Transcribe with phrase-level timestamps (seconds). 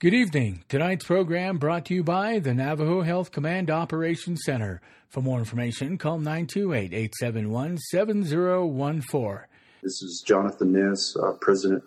[0.00, 0.64] Good evening.
[0.70, 4.80] Tonight's program brought to you by the Navajo Health Command Operations Center.
[5.10, 9.46] For more information, call 928 871 7014.
[9.82, 11.84] This is Jonathan Nez, uh, President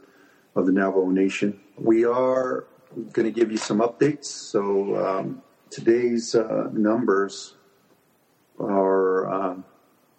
[0.55, 1.59] of the Navajo Nation.
[1.75, 2.67] We are
[3.13, 4.25] going to give you some updates.
[4.25, 5.41] So um,
[5.71, 7.55] today's uh, numbers
[8.59, 9.55] are uh,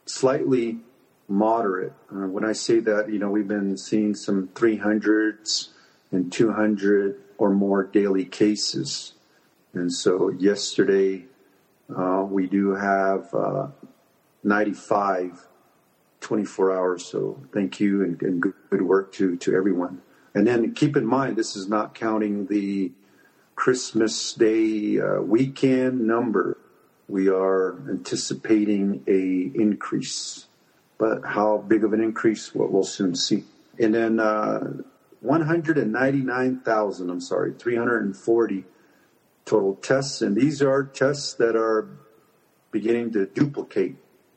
[0.06, 0.80] slightly
[1.28, 1.92] moderate.
[2.10, 5.68] Uh, when I say that, you know, we've been seeing some 300s
[6.10, 9.12] and 200 or more daily cases.
[9.72, 11.24] And so yesterday,
[11.94, 13.68] uh, we do have uh,
[14.42, 15.46] 95
[16.24, 17.04] 24 hours.
[17.04, 20.00] So thank you and, and good, good, work to, to everyone.
[20.34, 22.92] And then keep in mind, this is not counting the
[23.54, 26.56] Christmas Day uh, weekend number.
[27.08, 30.46] We are anticipating a increase,
[30.96, 32.54] but how big of an increase?
[32.54, 33.44] What we'll soon see.
[33.78, 34.78] And then uh,
[35.24, 38.64] 199,000, I'm sorry, 340
[39.46, 40.20] total tests.
[40.22, 41.88] And these are tests that are
[42.70, 43.96] beginning to duplicate.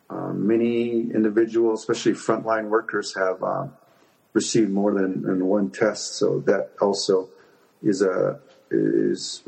[0.09, 3.67] Uh, many individuals, especially frontline workers, have uh,
[4.31, 6.15] received more than, than, one test.
[6.15, 7.29] So that also
[7.83, 8.39] is a
[8.71, 9.43] is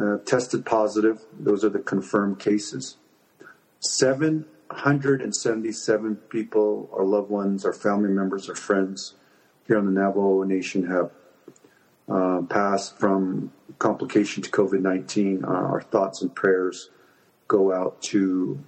[0.00, 1.20] uh, tested positive.
[1.38, 2.96] Those are the confirmed cases.
[3.80, 9.14] Seven 177 people, our loved ones, our family members, our friends
[9.66, 11.10] here on the Navajo Nation have
[12.08, 15.44] uh, passed from complication to COVID 19.
[15.44, 16.90] Uh, our thoughts and prayers
[17.48, 18.62] go out to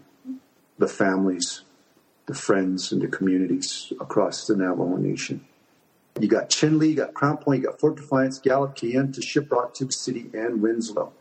[0.79, 1.63] the families,
[2.27, 5.45] the friends, and the communities across the Navajo Nation.
[6.21, 9.93] You got Chinle, you got Crown Point, you got Fort Defiance, Gallup, Kayenta, Shiprock, Tuba
[9.93, 11.13] City, and Winslow.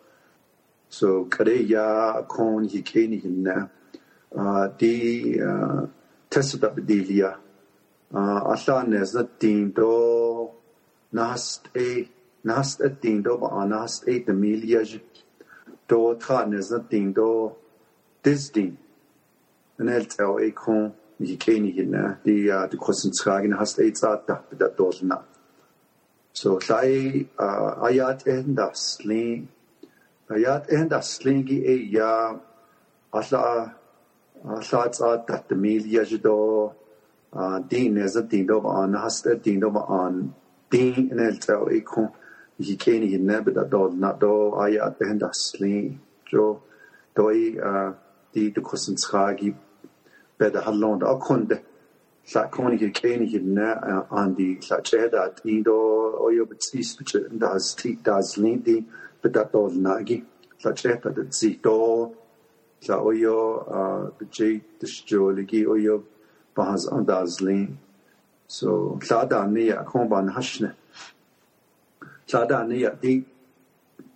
[0.90, 3.70] So, Kareya, Kon, Hikeni, Hina
[4.78, 5.40] di
[6.30, 7.40] test da bedilia
[8.14, 10.54] alla nes na tin do
[11.12, 12.08] nast e
[12.44, 14.82] nast e tin do ba nast e de milia
[15.88, 17.56] do tra nes na tin do
[18.24, 18.78] disdin
[19.80, 24.42] en helt er e kon ni keni hina di de koncentragen hast e za da
[24.60, 25.24] da dolna
[26.34, 27.26] so lai
[27.88, 29.48] ayat en das sling
[30.30, 32.40] ayat en das slingi e ya
[33.12, 33.74] alla
[34.44, 36.74] llaad dat de milia do
[37.68, 40.36] din is het din do an hast het din do an
[40.70, 42.10] din in el tel ik kon
[42.58, 46.62] hi keni hin nebe dat do na do aya de hen sli jo
[47.16, 47.60] doi
[48.34, 49.56] di de koncentragi
[50.38, 51.62] be de halland a konde
[52.34, 53.74] la kon hi keni hin ne
[54.10, 55.78] an di la che dat din do
[56.20, 56.98] o yo betis
[57.32, 58.86] da sti das lin di
[59.22, 60.24] be dat do nagi
[60.64, 61.00] la che
[62.82, 63.64] dat zi do tla oyo
[64.20, 66.04] bjay tishjoligi oyo
[66.56, 67.78] bahaz andazlin
[68.48, 70.72] so tla da niya kong ban hashne
[72.28, 73.26] tla da niya di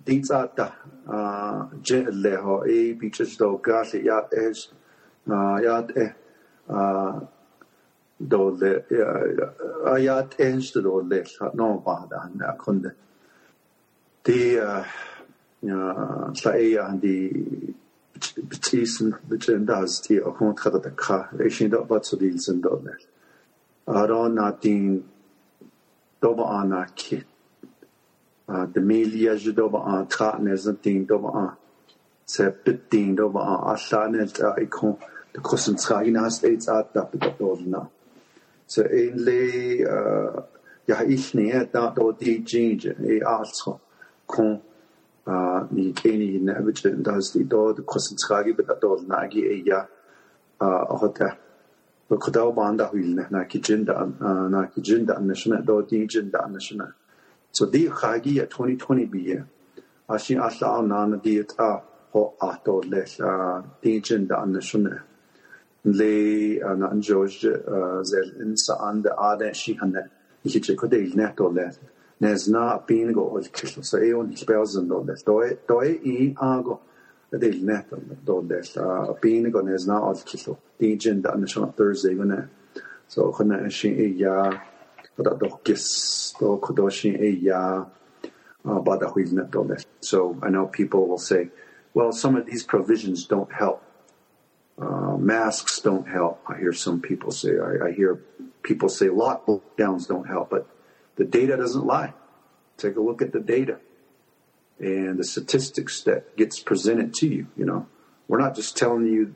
[0.05, 0.71] di tsa ta
[1.83, 4.69] je le ho e bichas do gas ya es
[5.63, 6.13] ya e
[8.19, 8.85] do le
[9.99, 11.23] ya tens do le
[11.53, 12.91] no ba da na konde
[14.23, 14.55] di
[16.33, 17.31] sa e ya di
[18.37, 22.97] بتيسن بتلن دازتي أكون تخدا دكا إيشين دا باتسو ديلزن دولن
[23.89, 25.03] أرا نادين
[26.23, 27.23] دوبا آنا كي
[28.49, 31.49] دميليا جدوبا آن تخا نزن دين دوبا آن
[32.25, 34.95] سبت دين دوبا آن ألا نلتا إيكون
[35.35, 37.87] دكوسن تخاين هاست إيتس آت دابتا دولنا
[38.71, 40.41] Så egentlig, øh,
[40.87, 43.79] jeg har ikke nær, der er det change i alt,
[44.27, 44.61] kun
[45.27, 49.85] ni keni na abit das di do de koncentragi bet do nagi e ya
[50.59, 51.37] a hota
[52.09, 53.93] ko khoda banda huil na na ki jinda
[54.49, 56.93] na ki jinda na shna do di jinda na shna
[57.51, 59.43] so di khagi ya 2020 bi ya
[60.09, 61.81] a shin a la na na di ta
[62.13, 63.05] ho a to le
[63.81, 65.03] di jinda na shna
[65.83, 67.41] le na george
[68.03, 70.09] zel in sa an de ade shi hanne
[70.43, 71.69] ich che ko de ne to le
[72.21, 76.33] nes na pin go ol kilo so e on hilbelsen do des do do i
[76.39, 76.79] ago
[77.31, 77.87] de net
[78.25, 82.13] do des a pin go nes na ol kilo di jin da na shon thursday
[82.15, 82.43] go ne
[83.07, 84.51] so khna shi e ya.
[90.01, 91.49] So I know people will say,
[91.93, 93.83] well, some of these provisions don't help.
[94.79, 96.41] Uh, masks don't help.
[96.47, 98.21] I hear some people say, I, I hear
[98.63, 100.67] people say lockdowns don't help, but
[101.21, 102.15] the data doesn't lie.
[102.77, 103.77] Take a look at the data
[104.79, 107.45] and the statistics that gets presented to you.
[107.55, 107.87] You know,
[108.27, 109.35] we're not just telling you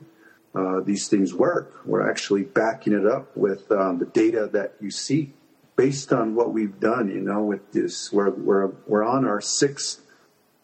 [0.52, 1.82] uh, these things work.
[1.86, 5.32] We're actually backing it up with um, the data that you see
[5.76, 7.08] based on what we've done.
[7.08, 10.00] You know, with this, we're we're we're on our sixth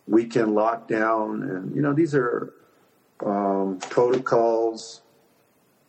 [0.08, 2.52] weekend lockdown, and you know these are
[3.24, 5.02] um, protocols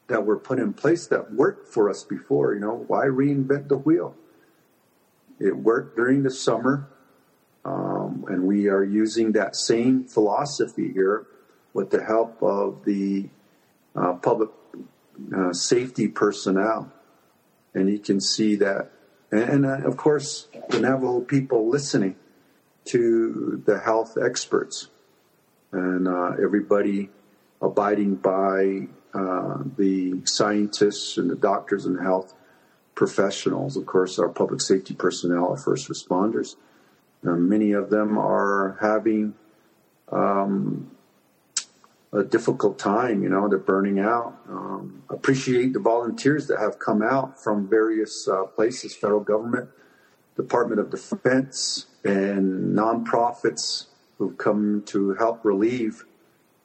[0.06, 2.54] that were put in place that worked for us before.
[2.54, 4.16] You know, why reinvent the wheel?
[5.40, 6.88] It worked during the summer,
[7.66, 11.28] um, and we are using that same philosophy here
[11.74, 13.30] with the help of the
[13.96, 14.50] uh, public
[15.36, 16.92] uh, safety personnel.
[17.74, 18.92] And you can see that.
[19.32, 22.16] And, and uh, of course, the Navajo people listening
[22.86, 24.88] to the health experts
[25.72, 27.10] and uh, everybody
[27.62, 32.34] abiding by uh, the scientists and the doctors and health
[32.96, 36.56] professionals, of course, our public safety personnel, our first responders.
[37.24, 39.34] Many of them are having
[40.12, 40.92] um,
[42.12, 43.24] a difficult time.
[43.24, 44.38] You know, they're burning out.
[44.50, 49.70] Um, appreciate the volunteers that have come out from various uh, places, federal government,
[50.36, 53.86] Department of Defense, and nonprofits
[54.18, 56.04] who've come to help relieve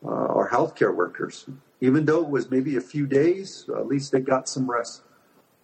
[0.04, 1.46] uh, our healthcare workers.
[1.81, 5.02] Even though it was maybe a few days, at least they got some rest.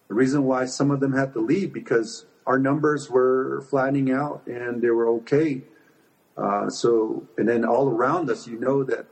[0.07, 4.43] The reason why some of them had to leave because our numbers were flattening out
[4.45, 5.61] and they were okay.
[6.37, 9.07] Uh, so, and then all around us, you know that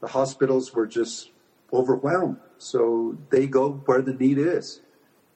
[0.00, 1.30] the hospitals were just
[1.72, 2.38] overwhelmed.
[2.58, 4.80] So they go where the need is,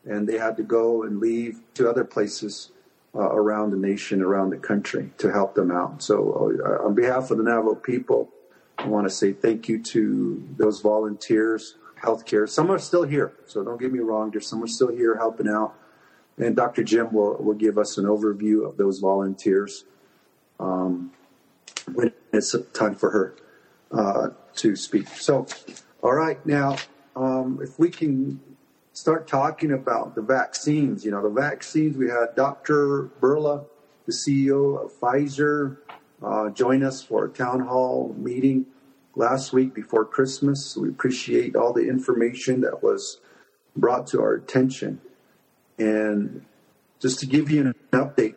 [0.04, 2.70] and they had to go and leave to other places
[3.14, 6.02] uh, around the nation, around the country to help them out.
[6.02, 8.28] So, uh, on behalf of the Navajo people,
[8.76, 12.48] I want to say thank you to those volunteers, healthcare.
[12.48, 14.30] Some are still here, so don't get me wrong.
[14.30, 15.74] There's some are still here helping out.
[16.36, 16.82] And Dr.
[16.82, 19.84] Jim will, will give us an overview of those volunteers
[20.58, 21.12] um,
[21.92, 23.36] when it's time for her
[23.92, 25.08] uh, to speak.
[25.08, 25.46] So,
[26.02, 26.76] all right, now,
[27.14, 28.40] um, if we can
[28.92, 33.10] start talking about the vaccines, you know, the vaccines, we had Dr.
[33.20, 33.64] Bourla,
[34.06, 35.78] the CEO of Pfizer,
[36.22, 38.66] uh, join us for a town hall meeting
[39.16, 40.76] last week before Christmas.
[40.76, 43.20] We appreciate all the information that was
[43.76, 45.00] brought to our attention.
[45.78, 46.44] And
[47.00, 48.36] just to give you an update,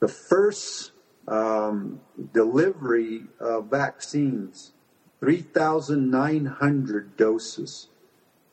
[0.00, 0.92] the first
[1.28, 2.00] um,
[2.32, 4.72] delivery of vaccines
[5.20, 7.88] 3,900 doses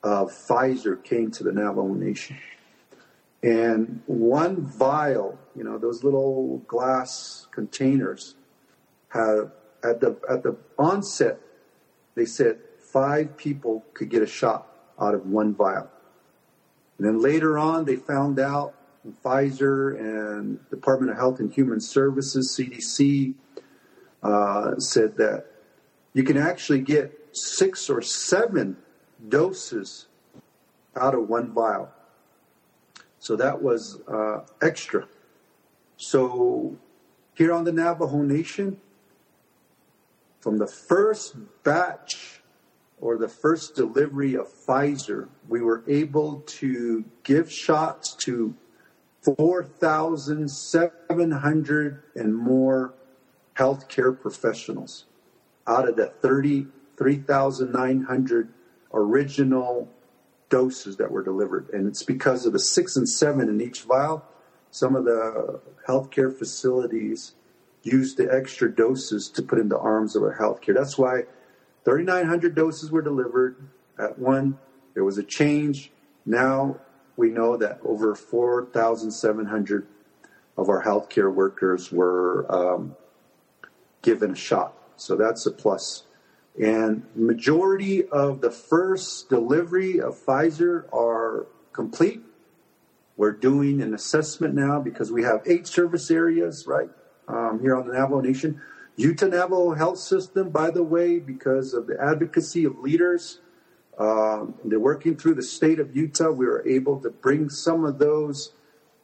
[0.04, 2.38] of Pfizer came to the Navajo Nation.
[3.44, 8.36] And one vial, you know, those little glass containers,
[9.10, 9.52] have
[9.84, 11.40] at the at the onset,
[12.16, 12.60] they said
[12.92, 14.68] five people could get a shot
[15.00, 15.90] out of one vial.
[16.98, 18.76] And then later on, they found out
[19.24, 23.34] Pfizer and Department of Health and Human Services (CDC)
[24.22, 25.46] uh, said that
[26.14, 28.78] you can actually get six or seven
[29.28, 30.08] doses
[30.96, 31.90] out of one vial.
[33.20, 35.08] So that was uh, extra.
[35.98, 36.76] So
[37.36, 38.82] here on the Navajo Nation,
[40.42, 42.42] from the first batch
[43.00, 48.56] or the first delivery of Pfizer, we were able to give shots to
[49.24, 52.94] 4,700 and more
[53.56, 55.06] healthcare professionals
[55.68, 58.50] out of the 33,900
[58.94, 59.88] original
[60.50, 61.70] doses that were delivered.
[61.72, 64.26] And it's because of the six and seven in each vial.
[64.72, 67.36] Some of the healthcare facilities
[67.84, 70.76] use the extra doses to put in the arms of our healthcare.
[70.76, 71.24] That's why
[71.86, 73.56] 3,900 doses were delivered
[73.98, 74.60] at one.
[74.94, 75.92] There was a change.
[76.26, 76.78] Now
[77.18, 79.88] we know that over 4,700
[80.58, 82.96] of our healthcare workers were um,
[84.02, 84.78] given a shot.
[84.96, 86.04] So that's a plus.
[86.62, 92.22] And majority of the first delivery of Pfizer are complete.
[93.18, 96.90] We're doing an assessment now because we have eight service areas, right,
[97.32, 98.62] um, here on the Navajo Nation.
[98.98, 103.40] Utah Navajo Health System, by the way, because of the advocacy of leaders,
[103.98, 106.30] um, they're working through the state of Utah.
[106.32, 108.52] We were able to bring some of those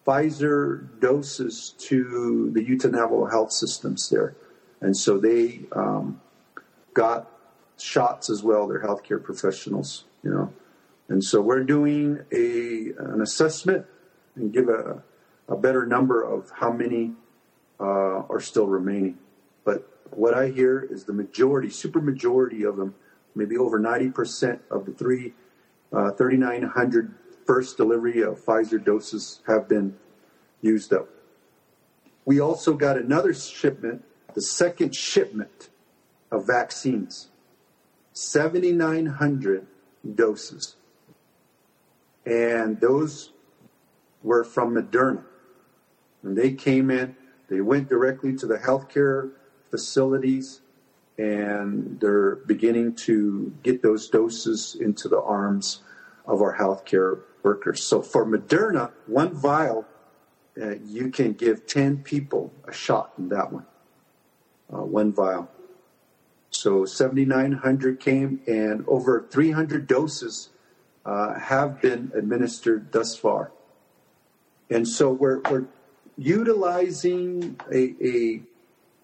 [0.05, 4.35] Pfizer doses to the Utah Navajo Health Systems there.
[4.81, 6.21] And so they um,
[6.93, 7.29] got
[7.77, 8.67] shots as well.
[8.67, 10.53] They're healthcare professionals, you know.
[11.09, 13.85] And so we're doing a an assessment
[14.35, 15.01] and give a,
[15.47, 17.13] a better number of how many
[17.79, 19.17] uh, are still remaining.
[19.63, 22.95] But what I hear is the majority, super majority of them,
[23.35, 25.33] maybe over 90% of the three,
[25.93, 27.13] uh, 3,900
[27.45, 29.95] first delivery of Pfizer doses have been
[30.61, 31.07] used up.
[32.25, 34.03] We also got another shipment,
[34.33, 35.69] the second shipment
[36.29, 37.29] of vaccines,
[38.11, 39.65] 7,900
[40.15, 40.75] doses.
[42.25, 43.31] And those
[44.23, 45.23] were from Moderna.
[46.23, 47.15] And they came in,
[47.49, 49.31] they went directly to the healthcare
[49.69, 50.61] facilities,
[51.17, 55.81] and they're beginning to get those doses into the arms
[56.25, 57.83] of our healthcare workers.
[57.83, 59.85] So for Moderna, one vial,
[60.61, 63.65] uh, you can give 10 people a shot in that one,
[64.73, 65.49] uh, one vial.
[66.49, 70.49] So 7,900 came, and over 300 doses
[71.05, 73.51] uh, have been administered thus far.
[74.69, 75.67] And so we're, we're
[76.17, 78.41] utilizing a,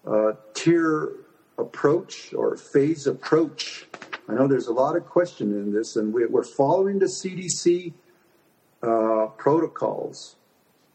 [0.06, 1.12] a, tier
[1.58, 3.86] approach or phase approach.
[4.28, 7.92] I know there's a lot of question in this, and we, are following the CDC
[8.82, 10.36] uh, protocols.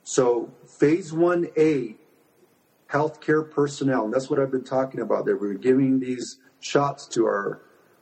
[0.04, 1.96] So, phase 1A,
[2.90, 5.38] healthcare personnel, and that's what I've been talking about there.
[5.38, 7.62] We're giving these shots to our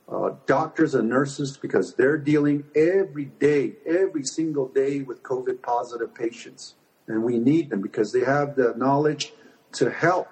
[0.09, 6.15] uh, doctors and nurses because they're dealing every day, every single day with COVID positive
[6.15, 6.75] patients.
[7.07, 9.33] And we need them because they have the knowledge
[9.73, 10.29] to help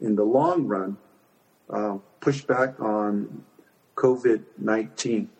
[0.00, 0.96] in the long run
[1.70, 3.44] uh, push back on
[3.96, 5.30] COVID 19.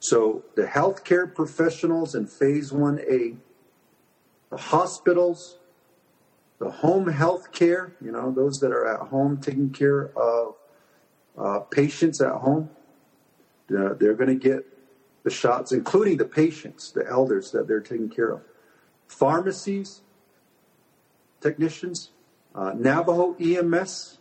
[0.00, 3.36] So the healthcare professionals in phase 1A,
[4.50, 5.58] the hospitals,
[6.58, 10.54] the home health care, you know, those that are at home taking care of
[11.38, 12.70] uh, patients at home,
[13.70, 14.66] uh, they're going to get
[15.22, 18.42] the shots, including the patients, the elders that they're taking care of.
[19.06, 20.02] Pharmacies,
[21.40, 22.10] technicians,
[22.54, 24.18] uh, Navajo EMS,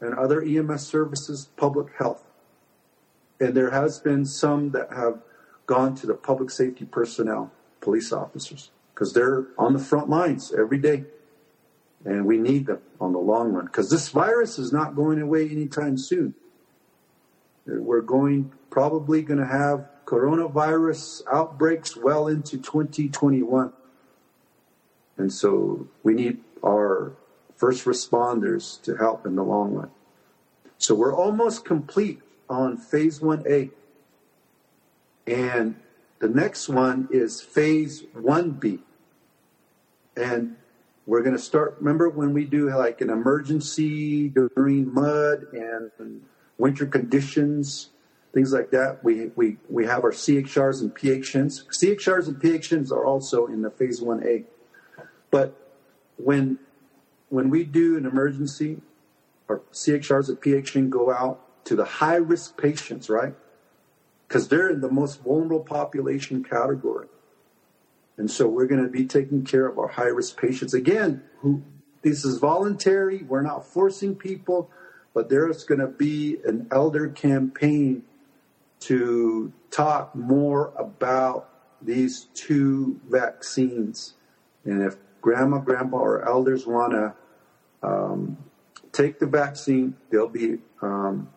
[0.00, 2.24] and other EMS services, public health.
[3.38, 5.20] And there has been some that have
[5.66, 10.78] gone to the public safety personnel, police officers, because they're on the front lines every
[10.78, 11.04] day.
[12.04, 15.48] And we need them on the long run because this virus is not going away
[15.48, 16.34] anytime soon.
[17.66, 23.72] We're going probably going to have coronavirus outbreaks well into 2021.
[25.20, 27.12] And so we need our
[27.54, 29.90] first responders to help in the long run.
[30.78, 33.70] So we're almost complete on phase 1A.
[35.26, 35.76] And
[36.20, 38.80] the next one is phase 1B.
[40.16, 40.56] And
[41.04, 46.22] we're going to start, remember when we do like an emergency during mud and
[46.56, 47.90] winter conditions,
[48.32, 49.04] things like that.
[49.04, 51.66] We, we, we have our CHRs and PHNs.
[51.68, 54.44] CHRs and PHNs are also in the phase 1A.
[55.30, 55.56] But
[56.16, 56.58] when,
[57.28, 58.80] when we do an emergency,
[59.48, 63.34] our CHRs and PHN go out to the high risk patients, right?
[64.26, 67.08] Because they're in the most vulnerable population category.
[68.16, 70.74] And so we're going to be taking care of our high risk patients.
[70.74, 71.62] Again, who
[72.02, 73.24] this is voluntary.
[73.24, 74.70] We're not forcing people
[75.14, 78.02] but there's going to be an elder campaign
[78.80, 81.48] to talk more about
[81.82, 84.14] these two vaccines.
[84.64, 87.14] And if grandma, grandpa, or elders want to
[87.82, 88.38] um,
[88.92, 91.28] take the vaccine, they'll be um,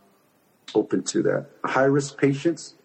[0.76, 1.48] open to that.
[1.64, 2.76] High risk patients.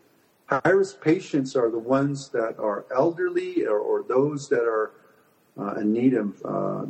[0.47, 4.93] High risk patients are the ones that are elderly or, or those that are
[5.59, 6.87] uh, in need of uh,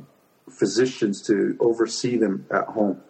[0.50, 3.00] physicians to oversee them at home.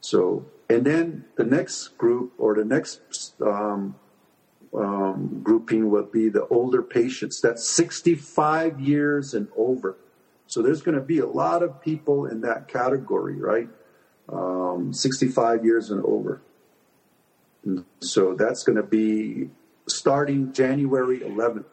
[0.00, 3.00] So, and then the next group or the next
[3.40, 3.96] um,
[4.74, 7.40] um, grouping would be the older patients.
[7.40, 9.96] That's 65 years and over.
[10.46, 13.68] So there's going to be a lot of people in that category, right?
[14.28, 16.42] Um, 65 years and over.
[17.64, 19.50] And so that's going to be
[19.86, 21.64] starting January 11th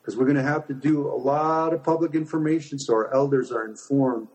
[0.00, 3.50] because we're going to have to do a lot of public information so our elders
[3.50, 4.28] are informed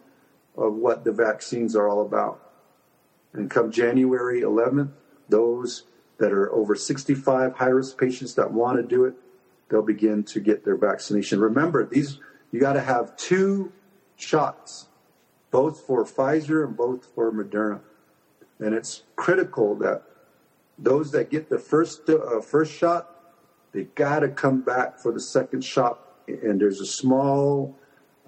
[0.58, 2.52] of what the vaccines are all about.
[3.34, 4.92] And come January 11th,
[5.30, 5.84] those
[6.22, 9.16] that are over 65 high risk patients that want to do it,
[9.70, 11.40] they'll begin to get their vaccination.
[11.40, 12.20] Remember, these
[12.52, 13.72] you got to have two
[14.18, 14.88] shots,
[15.50, 17.80] both for Pfizer and both for Moderna.
[18.60, 20.04] And it's critical that
[20.78, 23.10] those that get the first uh, first shot,
[23.72, 26.00] they got to come back for the second shot.
[26.28, 27.76] And there's a small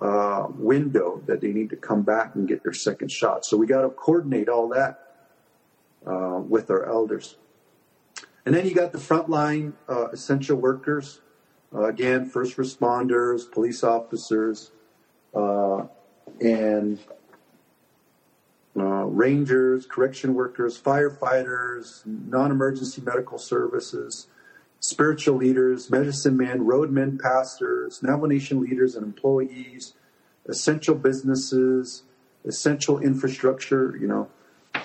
[0.01, 3.45] uh, window that they need to come back and get their second shot.
[3.45, 4.99] So we got to coordinate all that
[6.07, 7.37] uh, with our elders.
[8.45, 11.21] And then you got the frontline uh, essential workers.
[11.73, 14.71] uh, again, first responders, police officers,
[15.33, 15.85] uh,
[16.39, 16.99] and
[18.77, 24.27] uh, rangers, correction workers, firefighters, non-emergency medical services,
[24.79, 29.93] spiritual leaders, medicine men, roadmen, pastors, Navajo Nation leaders and employees,
[30.47, 32.03] essential businesses,
[32.45, 34.27] essential infrastructure, you know,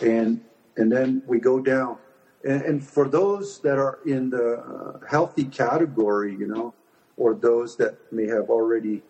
[0.00, 0.40] and
[0.76, 1.98] and then we go down.
[2.44, 6.74] And, and for those that are in the uh, healthy category, you know,
[7.16, 9.02] or those that may have already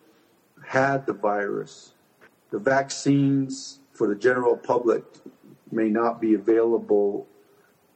[0.67, 1.93] had the virus,
[2.51, 5.05] the vaccines for the general public
[5.71, 7.27] may not be available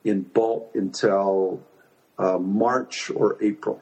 [0.04, 1.62] in bulk until
[2.18, 3.80] uh, March or April,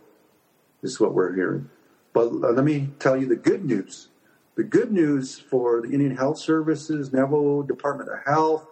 [0.83, 1.69] is what we're hearing.
[2.13, 4.09] But let me tell you the good news.
[4.57, 8.67] The good news for the Indian Health Services, Navajo Department of Health,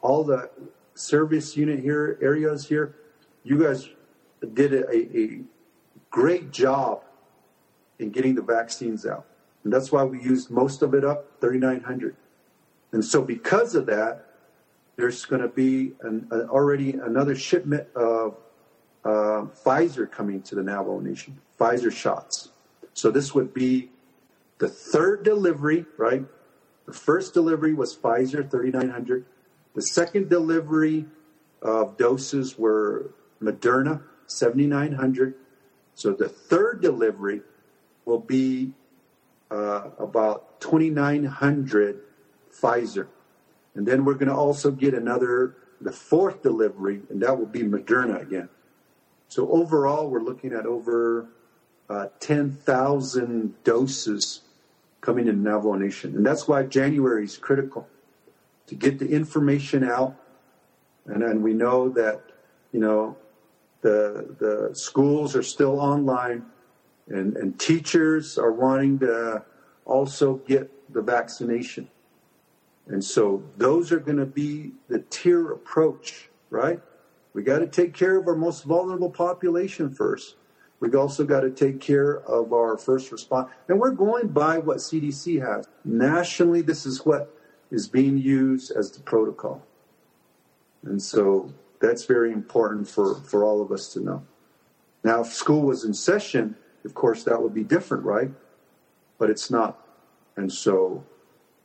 [0.00, 0.50] all the
[0.94, 2.96] service unit here, areas here,
[3.42, 3.88] you guys
[4.54, 5.40] did a, a
[6.10, 7.02] great job
[7.98, 9.26] in getting the vaccines out.
[9.64, 12.16] And that's why we used most of it up, 3,900.
[12.92, 14.26] And so because of that,
[14.96, 18.36] there's going to be an, an already another shipment of
[19.04, 22.50] uh, Pfizer coming to the Navajo Nation, Pfizer shots.
[22.92, 23.90] So this would be
[24.58, 26.24] the third delivery, right?
[26.86, 29.26] The first delivery was Pfizer, 3,900.
[29.74, 31.06] The second delivery
[31.60, 33.10] of doses were
[33.42, 35.34] Moderna, 7,900.
[35.96, 37.42] So the third delivery
[38.04, 38.72] will be
[39.50, 42.00] uh, about 2,900
[42.52, 43.08] Pfizer.
[43.74, 47.62] And then we're going to also get another, the fourth delivery, and that will be
[47.62, 48.48] Moderna again.
[49.28, 51.26] So overall, we're looking at over
[51.90, 54.42] uh, 10,000 doses
[55.00, 56.14] coming in Navajo Nation.
[56.14, 57.88] And that's why January is critical
[58.66, 60.16] to get the information out.
[61.06, 62.22] And then we know that,
[62.72, 63.16] you know,
[63.82, 66.46] the, the schools are still online
[67.08, 69.44] and, and teachers are wanting to
[69.84, 71.88] also get the vaccination.
[72.86, 76.80] And so those are going to be the tier approach, right?
[77.32, 80.36] We got to take care of our most vulnerable population first.
[80.80, 83.50] We've also got to take care of our first response.
[83.68, 85.66] And we're going by what CDC has.
[85.84, 87.34] Nationally, this is what
[87.74, 89.66] is being used as the protocol.
[90.84, 94.22] And so that's very important for, for all of us to know.
[95.02, 98.30] Now, if school was in session, of course, that would be different, right?
[99.18, 99.84] But it's not.
[100.36, 101.04] And so,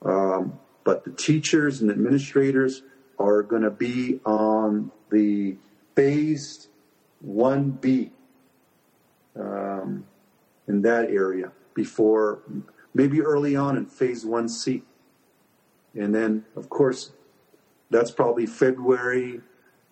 [0.03, 2.81] um, but the teachers and administrators
[3.19, 5.57] are going to be on the
[5.95, 6.69] phased
[7.25, 8.09] 1B
[9.39, 10.05] um,
[10.67, 12.39] in that area before,
[12.95, 14.81] maybe early on in phase 1C.
[15.95, 17.11] And then, of course,
[17.89, 19.41] that's probably February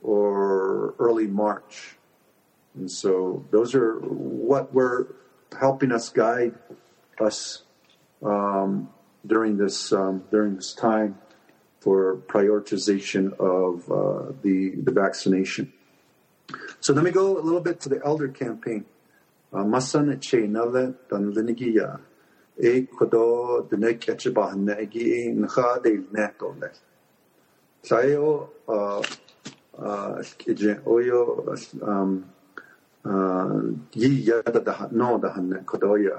[0.02, 1.98] or early March.
[2.76, 5.16] And so those are what were
[5.60, 6.54] helping us guide
[7.20, 7.64] us
[8.24, 8.90] um,
[9.26, 11.18] during this um, during this time
[11.80, 15.74] for prioritization of uh, the the vaccination.
[16.80, 18.86] So let me go a little bit to the elder campaign.
[19.52, 21.34] Uh, masan che nave dan
[22.58, 23.26] ایک خدا
[23.72, 26.68] دنے کچھ باہنے گی نخواہ دیل نے دولے
[27.84, 28.32] سائے او
[30.20, 31.24] اس کے جن او یو
[33.96, 36.18] یہ یاد دہا نو دہنے خدا یا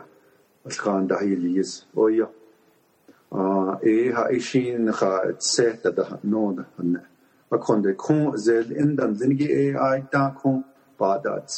[0.64, 1.70] اس خان دہی لیز.
[1.94, 2.26] او یو
[3.80, 7.00] ای ہا ایشی نخواہ سہت دہا نو دہنے
[7.52, 10.60] اکھون دے کھون زیل اندن زنگی اے آئی تاں کھون
[10.96, 11.50] پادات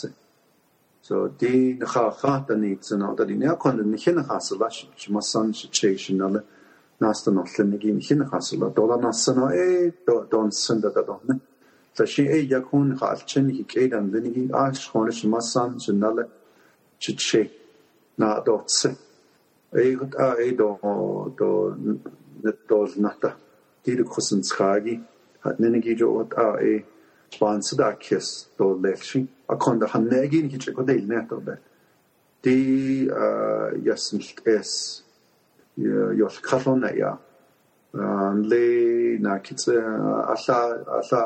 [1.11, 4.29] So di na cha chata nid sy'n awd ar un eo cwnd yn chyn ych
[4.31, 4.77] asol as
[5.11, 6.43] ma san si treis yn ala
[7.03, 10.53] nas dan allan ni gyn chyn ych asol a dola nas sy'n o e don
[10.55, 11.35] sy'n dod ad onna.
[11.99, 15.25] So si e ia cwn ych alchyn hi ceid an dyn ni a chwn ych
[15.33, 16.29] ma san sy'n ala
[17.01, 17.43] si tre
[18.23, 18.93] na dod sy.
[19.83, 20.71] E gyd a e do
[21.43, 21.51] do
[22.71, 23.35] do nata.
[23.83, 24.95] Di dy chwysyn schagi
[25.43, 26.15] hat nini gyd o
[26.47, 26.79] a e
[27.43, 29.27] ban sy'n da cys do lechyn.
[29.53, 31.57] akonda han negin hi che kodel ne to be?
[32.43, 32.57] Ti
[33.07, 33.27] e,
[33.87, 35.03] yasmik es
[35.77, 35.83] e,
[36.21, 37.13] yosh khalona ya.
[37.95, 38.05] E,
[38.51, 40.61] le na kitse ala
[40.99, 41.23] ala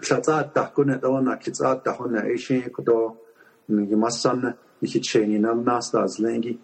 [0.00, 3.16] klatsa ta kone da na kitsa ta hona eshe kodo
[3.68, 6.58] ni masan hi che ni nam nas da zlengi.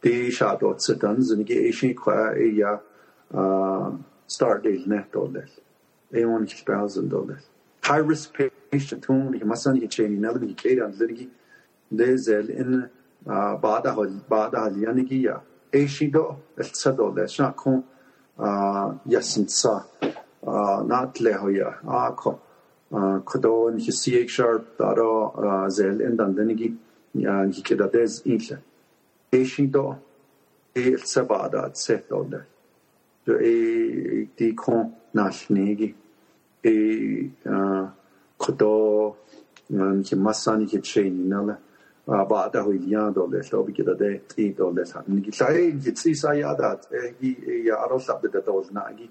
[0.00, 2.78] Ti sha do tsetan zingi eshe kwa ya
[4.26, 5.44] start date ne to le
[6.12, 7.42] a 1000 dollars
[7.82, 8.50] high risk pay
[9.06, 11.28] whom he must not chain another he carried on ligi
[11.92, 12.90] lezel in
[13.26, 15.40] bada hol bada halianigi ya.
[15.72, 17.84] Eshido el sado le sha kon
[19.06, 19.84] yasinsa
[20.86, 22.40] not le hoya a ko
[22.90, 26.76] kodo ni CH sharp daro zel in dan denigi
[27.14, 28.58] yan hikeda dez inle
[29.32, 29.96] eishin do
[30.74, 32.46] e sabada set older
[33.26, 34.28] so e
[38.38, 39.16] кто
[39.68, 41.58] нче массани кеп шейнинала
[42.06, 46.80] баада хуйян доле лоби кеда де ти доле сан ники сай нче ци сай ада
[47.20, 49.10] ги я аролсап де дозна ги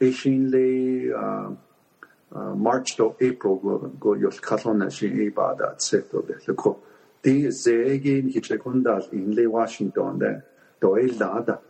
[0.00, 0.66] эшинле
[2.32, 3.56] March to April
[3.98, 6.76] go yo katlona shi e bada tseto de leko
[7.22, 10.42] ti zege ni chekondas in le Washington de
[10.80, 11.60] to el dada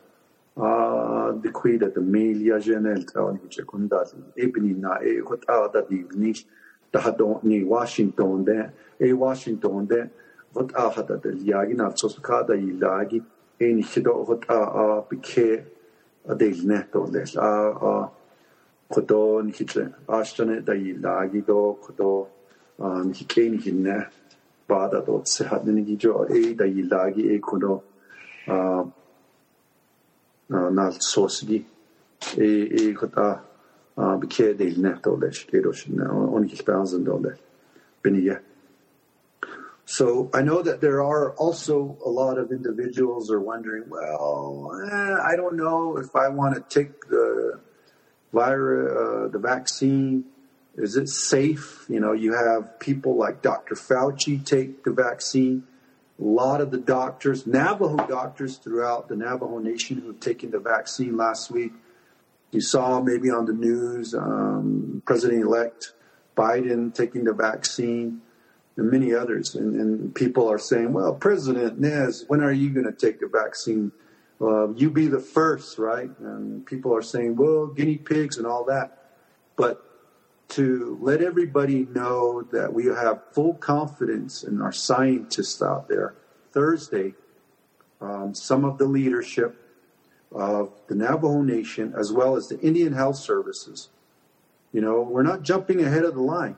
[0.56, 6.04] a de qui de melia genel tra ni chekondas ebni na e hot ada di
[6.14, 6.44] nish
[6.92, 10.11] 다하도 니 워싱턴데 에 워싱턴데
[10.53, 13.22] vot a hada da yagi na tsos ka da yagi
[13.61, 15.64] en hido vot a a pike
[16.29, 17.50] a del ne to des a
[17.90, 18.11] a
[18.92, 22.29] kodo ni hitle ashtane da yagi do kodo
[22.79, 24.07] um hike ni hinne
[24.68, 27.83] ba da do se hadne ni jo e da yagi e kodo
[28.48, 28.85] a
[30.48, 31.64] na tsos gi
[32.37, 32.48] e
[32.81, 33.49] e kota
[38.02, 38.38] bin
[39.84, 45.16] So I know that there are also a lot of individuals are wondering, well, eh,
[45.22, 47.60] I don't know if I want to take the
[48.32, 50.24] virus, uh, the vaccine.
[50.76, 51.84] Is it safe?
[51.90, 53.74] You know, you have people like Dr.
[53.74, 55.64] Fauci take the vaccine.
[56.18, 60.58] A lot of the doctors, Navajo doctors throughout the Navajo Nation who have taken the
[60.58, 61.72] vaccine last week.
[62.50, 65.92] You saw maybe on the news, um, President-elect
[66.36, 68.22] Biden taking the vaccine
[68.76, 69.54] and many others.
[69.54, 73.28] And, and people are saying, well, President Nez, when are you going to take the
[73.28, 73.92] vaccine?
[74.40, 76.10] Uh, you be the first, right?
[76.18, 79.12] And people are saying, well, guinea pigs and all that.
[79.56, 79.84] But
[80.48, 86.14] to let everybody know that we have full confidence in our scientists out there,
[86.52, 87.14] Thursday,
[88.00, 89.56] um, some of the leadership
[90.32, 93.88] of the Navajo Nation, as well as the Indian Health Services,
[94.72, 96.56] you know, we're not jumping ahead of the line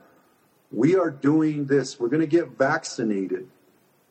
[0.73, 1.99] we are doing this.
[1.99, 3.47] We're going to get vaccinated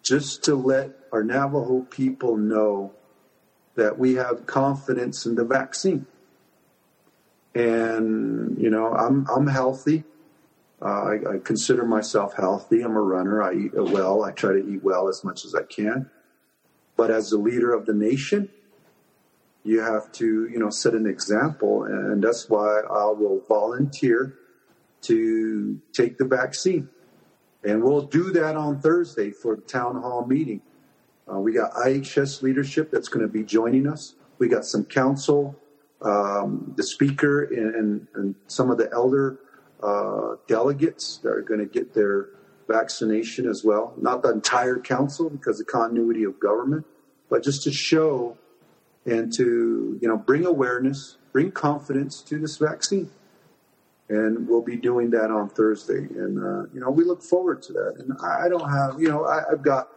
[0.03, 2.93] just to let our Navajo people know
[3.75, 6.07] that we have confidence in the vaccine.
[7.55, 10.05] And, you know, I'm, I'm healthy.
[10.81, 12.83] Uh, I, I, consider myself healthy.
[12.83, 13.43] I'm a runner.
[13.43, 14.25] I eat well.
[14.25, 16.11] I try to eat well as much as I can.
[16.97, 18.49] But as the leader of the nation,
[19.65, 21.85] you have to, you know, set an example.
[21.85, 24.39] And that's why I will volunteer
[25.03, 26.89] to take the vaccine.
[27.65, 30.63] And we'll do that on Thursday for the town hall meeting.
[31.33, 34.17] Uh, we got IHS leadership that's going to be joining us.
[34.39, 35.57] We got some council,
[36.01, 39.39] um, the speaker, and, and, some of the elder
[39.83, 42.31] uh, delegates that are going to get their
[42.67, 43.95] vaccination as well.
[43.97, 46.85] Not the entire council because of continuity of government,
[47.31, 48.37] but just to show
[49.05, 53.11] and to you know bring awareness, bring confidence to this vaccine
[54.13, 55.99] and we'll be doing that on Thursday.
[55.99, 57.95] And uh, you know, we look forward to that.
[57.99, 59.89] And I, don't have, you know, I, have got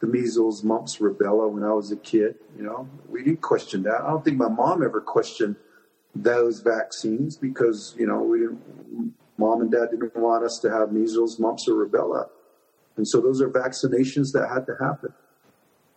[0.00, 2.36] the measles, mumps, rubella when I was a kid.
[2.56, 4.02] You know, we didn't question that.
[4.02, 5.56] I don't think my mom ever questioned
[6.14, 9.14] those vaccines because you know we didn't.
[9.36, 12.28] Mom and dad didn't want us to have measles, mumps, or rubella,
[12.96, 15.12] and so those are vaccinations that had to happen.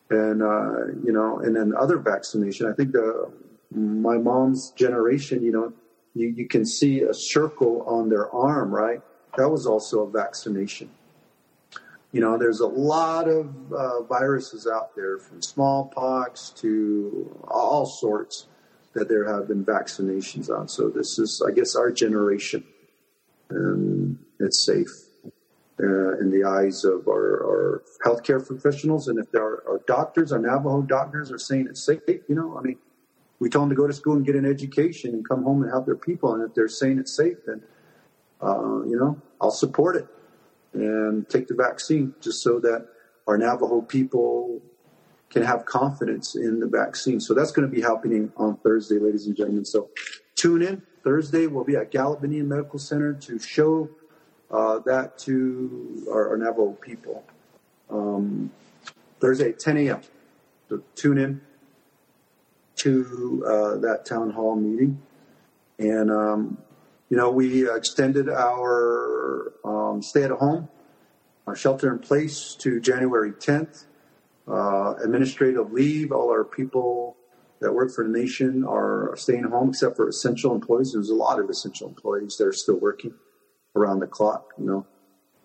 [0.10, 2.68] And uh, you know, and then other vaccination.
[2.68, 3.30] I think the
[3.72, 5.74] my mom's generation, you know,
[6.14, 9.02] you, you can see a circle on their arm, right?
[9.36, 10.90] That was also a vaccination.
[12.14, 18.48] You know, there's a lot of uh, viruses out there, from smallpox to all sorts,
[18.94, 20.70] that there have been vaccinations on.
[20.70, 22.64] So this is, I guess, our generation,
[23.50, 25.07] and it's safe
[25.80, 29.08] uh, in the eyes of our, our, healthcare professionals.
[29.08, 32.58] And if there are, our doctors, our Navajo doctors, are saying it's safe, you know,
[32.58, 32.78] I mean,
[33.40, 35.72] we told them to go to school and get an education and come home and
[35.72, 36.34] help their people.
[36.34, 37.62] And if they're saying it's safe, then
[38.42, 40.08] uh, you know I'll support it
[40.74, 42.88] and take the vaccine just so that
[43.28, 44.62] our Navajo people
[45.30, 47.20] can have confidence in the vaccine.
[47.20, 49.66] So that's going to be happening on Thursday, ladies and gentlemen.
[49.66, 49.90] So
[50.36, 51.48] tune in Thursday.
[51.48, 53.90] We'll be at Gallup Indian Medical Center to show
[54.52, 57.24] uh, that to our, our Navajo people.
[57.90, 58.52] Um,
[59.20, 60.02] Thursday at 10 a.m.
[60.70, 61.42] So tune in
[62.78, 65.02] to uh, that town hall meeting.
[65.80, 66.58] And, um,
[67.10, 70.70] you know, we extended our um, stay at home,
[71.46, 73.86] our shelter in place to January 10th.
[74.48, 77.18] Uh, administrative leave, all our people
[77.60, 80.94] that work for the nation are staying home except for essential employees.
[80.94, 83.14] There's a lot of essential employees that are still working
[83.78, 84.86] around the clock, you know.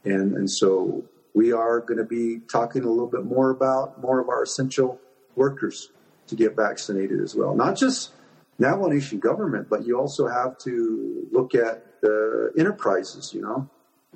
[0.05, 4.21] And, and so we are going to be talking a little bit more about more
[4.21, 5.01] of our essential
[5.37, 5.91] workers
[6.27, 7.55] to get vaccinated as well.
[7.55, 8.13] Not just
[8.59, 13.69] Navajo Nation government, but you also have to look at the enterprises, you know,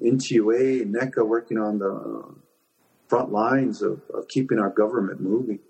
[0.03, 2.35] NTUA and NECA working on the
[3.09, 5.61] front lines of, of keeping our government moving.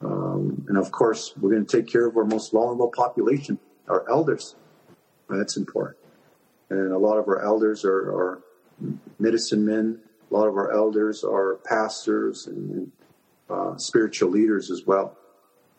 [0.00, 3.58] Um, and of course, we're going to take care of our most vulnerable population,
[3.88, 4.54] our elders.
[5.28, 6.03] That's important.
[6.78, 8.42] And a lot of our elders are, are
[9.18, 10.00] medicine men.
[10.30, 12.90] A lot of our elders are pastors and
[13.48, 15.16] uh, spiritual leaders as well.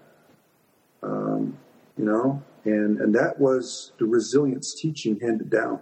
[1.02, 1.58] Um,
[1.98, 5.80] you know, and, and that was the resilience teaching handed down.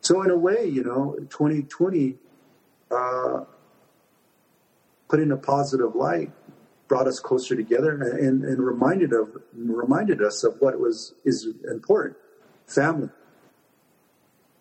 [0.00, 2.18] So in a way, you know, 2020
[2.92, 3.40] uh,
[5.08, 6.30] put in a positive light
[6.86, 12.16] brought us closer together and, and reminded of reminded us of what was is important
[12.68, 13.08] family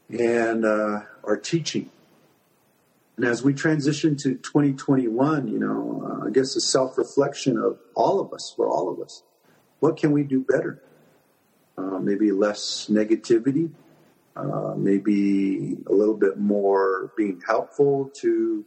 [0.09, 1.91] and uh, our teaching
[3.21, 8.19] and as we transition to 2021 you know uh, i guess a self-reflection of all
[8.19, 9.21] of us for all of us
[9.79, 10.81] what can we do better
[11.77, 13.69] uh, maybe less negativity
[14.35, 18.65] uh, maybe a little bit more being helpful to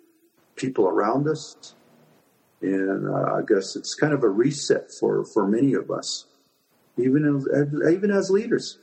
[0.54, 1.74] people around us
[2.62, 6.24] and uh, I guess it's kind of a reset for, for many of us,
[6.96, 8.78] even as, even as leaders,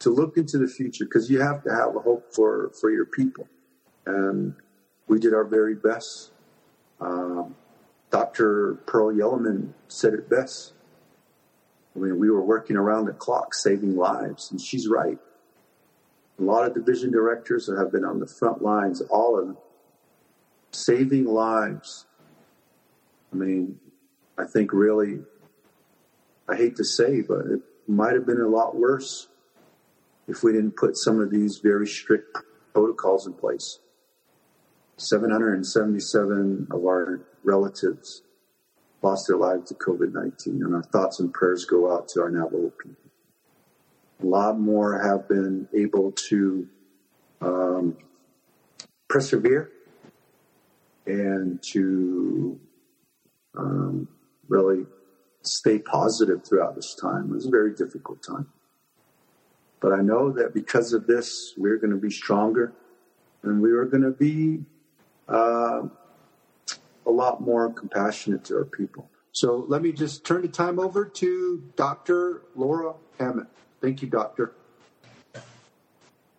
[0.00, 3.06] to look into the future because you have to have a hope for, for your
[3.06, 3.48] people.
[4.04, 4.54] And
[5.10, 6.30] we did our very best.
[7.00, 7.54] Um,
[8.10, 8.78] Dr.
[8.86, 10.72] Pearl Yellowman said it best.
[11.94, 15.18] I mean, we were working around the clock saving lives, and she's right.
[16.38, 19.58] A lot of division directors have been on the front lines, all of them,
[20.72, 22.06] saving lives
[23.32, 23.78] I mean,
[24.36, 25.20] I think really,
[26.48, 29.28] I hate to say, but it might have been a lot worse
[30.26, 32.36] if we didn't put some of these very strict
[32.72, 33.78] protocols in place.
[35.00, 38.22] 777 of our relatives
[39.02, 42.30] lost their lives to COVID 19, and our thoughts and prayers go out to our
[42.30, 42.96] Navajo people.
[44.22, 46.68] A lot more have been able to
[47.40, 47.96] um,
[49.08, 49.70] persevere
[51.06, 52.60] and to
[53.56, 54.06] um,
[54.48, 54.84] really
[55.42, 57.30] stay positive throughout this time.
[57.30, 58.48] It was a very difficult time.
[59.80, 62.74] But I know that because of this, we're going to be stronger
[63.42, 64.60] and we are going to be
[65.30, 65.82] uh,
[67.06, 69.08] a lot more compassionate to our people.
[69.32, 72.42] So let me just turn the time over to Dr.
[72.56, 73.46] Laura Hammitt.
[73.80, 74.52] Thank you, Doctor.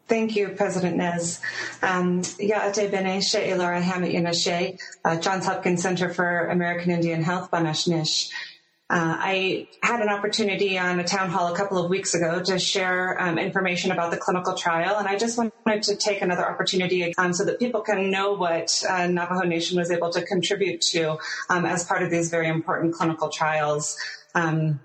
[0.08, 1.40] Thank you, President Nez.
[1.82, 7.50] Um, Ya'ate Bene She Ilara Hammitt Yunashe, uh, Johns Hopkins Center for American Indian Health,
[7.50, 8.30] Banashnish.
[8.92, 12.60] Uh, I had an opportunity on a town hall a couple of weeks ago to
[12.60, 17.16] share um, information about the clinical trial, and I just wanted to take another opportunity
[17.16, 21.18] um, so that people can know what uh, Navajo Nation was able to contribute to
[21.50, 23.98] um, as part of these very important clinical trials.
[24.36, 24.82] Um,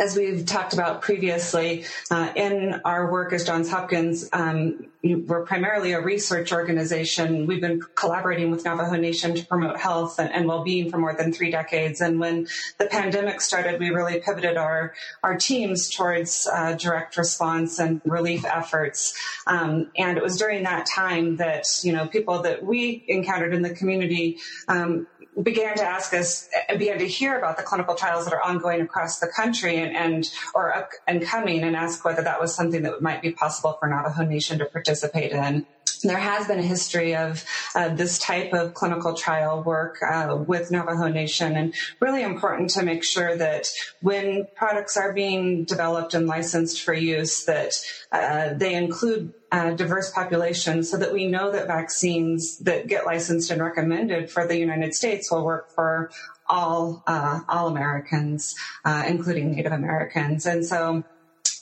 [0.00, 5.92] as we've talked about previously, uh, in our work as Johns Hopkins, um, we're primarily
[5.92, 7.46] a research organization.
[7.46, 11.32] We've been collaborating with Navajo Nation to promote health and, and well-being for more than
[11.32, 12.00] three decades.
[12.00, 12.46] And when
[12.78, 18.46] the pandemic started, we really pivoted our our teams towards uh, direct response and relief
[18.46, 19.14] efforts.
[19.46, 23.60] Um, and it was during that time that you know people that we encountered in
[23.60, 25.06] the community um,
[25.42, 28.80] began to ask us and began to hear about the clinical trials that are ongoing
[28.80, 32.82] across the country and, and or up and coming and ask whether that was something
[32.82, 35.66] that might be possible for Navajo Nation to participate in.
[36.02, 37.44] There has been a history of
[37.74, 42.82] uh, this type of clinical trial work uh, with Navajo Nation, and really important to
[42.82, 43.68] make sure that
[44.02, 47.72] when products are being developed and licensed for use, that
[48.12, 49.32] uh, they include
[49.76, 54.58] diverse population so that we know that vaccines that get licensed and recommended for the
[54.58, 56.10] United States will work for
[56.46, 61.04] all uh, all Americans, uh, including Native Americans, and so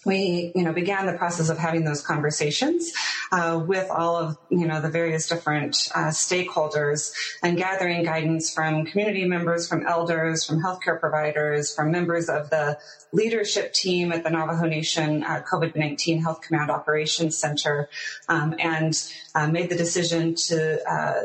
[0.04, 2.92] we, you know, began the process of having those conversations
[3.30, 7.12] uh, with all of, you know, the various different uh, stakeholders
[7.42, 12.78] and gathering guidance from community members, from elders, from healthcare providers, from members of the
[13.12, 17.88] leadership team at the Navajo Nation uh, COVID-19 Health Command Operations Center,
[18.28, 18.94] um, and
[19.34, 21.22] uh, made the decision to uh,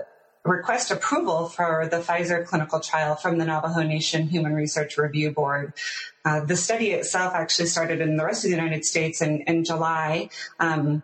[0.47, 5.73] request approval for the Pfizer clinical trial from the Navajo Nation Human Research Review Board.
[6.25, 9.63] Uh, the study itself actually started in the rest of the United States in, in
[9.63, 10.29] July.
[10.59, 11.03] Um,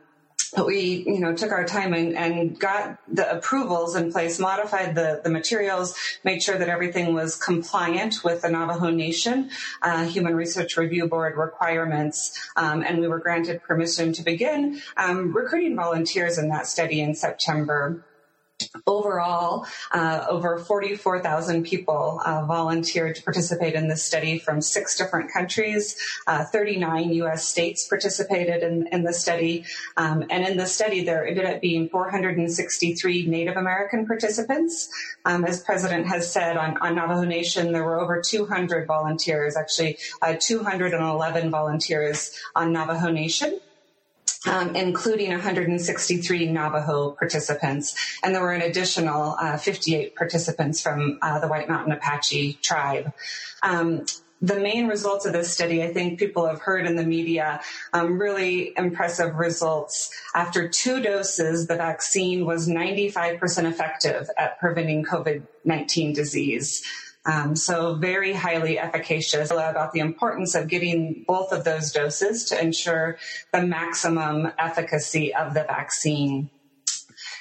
[0.55, 4.95] but we, you know, took our time and, and, got the approvals in place, modified
[4.95, 9.49] the, the materials, made sure that everything was compliant with the Navajo Nation
[9.81, 15.35] uh, Human Research Review Board requirements, um, and we were granted permission to begin um,
[15.35, 18.03] recruiting volunteers in that study in September.
[18.87, 25.31] Overall, uh, over 44,000 people uh, volunteered to participate in this study from six different
[25.31, 25.95] countries.
[26.27, 27.47] Uh, 39 U.S.
[27.47, 29.65] states participated in, in the study.
[29.97, 34.89] Um, and in the study, there ended up being 463 Native American participants.
[35.25, 39.97] Um, as President has said, on, on, Navajo Nation, there were over 200 volunteers, actually
[40.21, 43.59] uh, 211 volunteers on Navajo Nation
[44.45, 47.95] um, including 163 Navajo participants.
[48.23, 53.13] And there were an additional uh, 58 participants from uh, the White Mountain Apache tribe.
[53.61, 54.05] Um,
[54.41, 57.61] the main results of this study, I think people have heard in the media,
[57.93, 60.11] um, really impressive results.
[60.35, 66.83] After two doses, the vaccine was 95% effective at preventing COVID 19 disease.
[67.25, 72.61] Um, so very highly efficacious about the importance of getting both of those doses to
[72.61, 73.17] ensure
[73.53, 76.49] the maximum efficacy of the vaccine.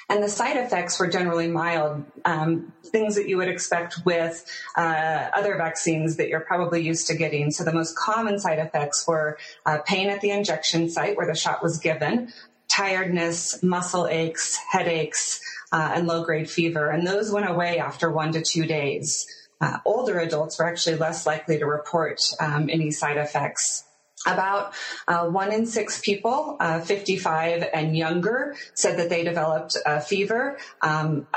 [0.09, 4.45] And the side effects were generally mild, um, things that you would expect with
[4.77, 7.51] uh, other vaccines that you're probably used to getting.
[7.51, 11.35] So the most common side effects were uh, pain at the injection site where the
[11.35, 12.31] shot was given,
[12.69, 15.41] tiredness, muscle aches, headaches,
[15.71, 16.89] uh, and low grade fever.
[16.89, 19.25] And those went away after one to two days
[19.63, 23.85] uh, older adults were actually less likely to report um, any side effects.
[24.25, 24.73] About
[25.07, 30.57] uh, one in six people, uh, 55 and younger, said that they developed a fever.
[30.81, 31.27] Um,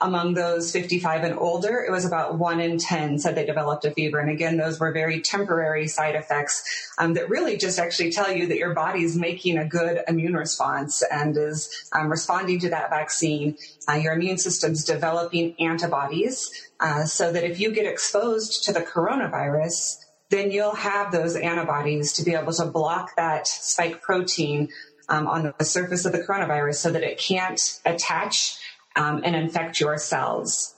[0.00, 3.90] among those 55 and older, it was about one in 10 said they developed a
[3.90, 4.18] fever.
[4.18, 8.46] And again, those were very temporary side effects um, that really just actually tell you
[8.46, 12.90] that your body is making a good immune response and is um, responding to that
[12.90, 13.56] vaccine.
[13.88, 18.80] Uh, your immune system's developing antibodies uh, so that if you get exposed to the
[18.80, 24.68] coronavirus, then you'll have those antibodies to be able to block that spike protein
[25.08, 28.58] um, on the surface of the coronavirus so that it can't attach
[28.96, 30.74] um, and infect your cells.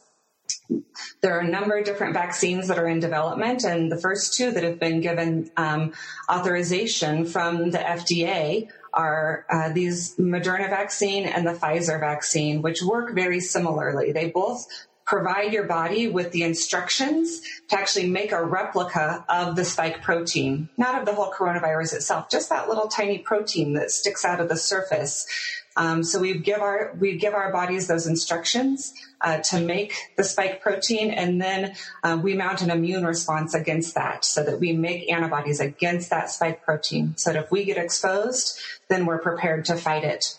[1.20, 4.50] There are a number of different vaccines that are in development, and the first two
[4.50, 5.92] that have been given um,
[6.30, 13.14] authorization from the FDA are uh, these Moderna vaccine and the Pfizer vaccine, which work
[13.14, 14.12] very similarly.
[14.12, 14.66] They both
[15.08, 20.68] provide your body with the instructions to actually make a replica of the spike protein,
[20.76, 24.50] not of the whole coronavirus itself, just that little tiny protein that sticks out of
[24.50, 25.26] the surface.
[25.76, 28.92] Um, so we give our we give our bodies those instructions
[29.22, 33.94] uh, to make the spike protein, and then uh, we mount an immune response against
[33.94, 37.14] that, so that we make antibodies against that spike protein.
[37.16, 40.38] So that if we get exposed, then we're prepared to fight it.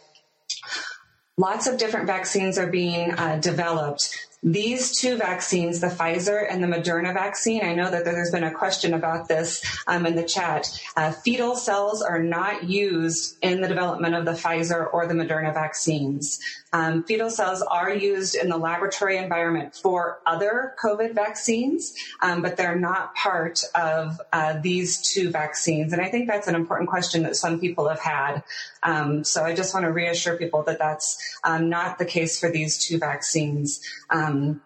[1.38, 4.29] Lots of different vaccines are being uh, developed.
[4.42, 8.54] These two vaccines, the Pfizer and the Moderna vaccine, I know that there's been a
[8.54, 10.68] question about this um, in the chat.
[10.96, 15.54] Uh, fetal cells are not used in the development of the Pfizer or the Moderna
[15.54, 16.40] vaccines.
[16.72, 22.56] Um, fetal cells are used in the laboratory environment for other COVID vaccines, um, but
[22.56, 25.92] they're not part of uh, these two vaccines.
[25.92, 28.44] And I think that's an important question that some people have had.
[28.84, 32.50] Um, so I just want to reassure people that that's um, not the case for
[32.50, 33.82] these two vaccines.
[34.10, 34.62] Um,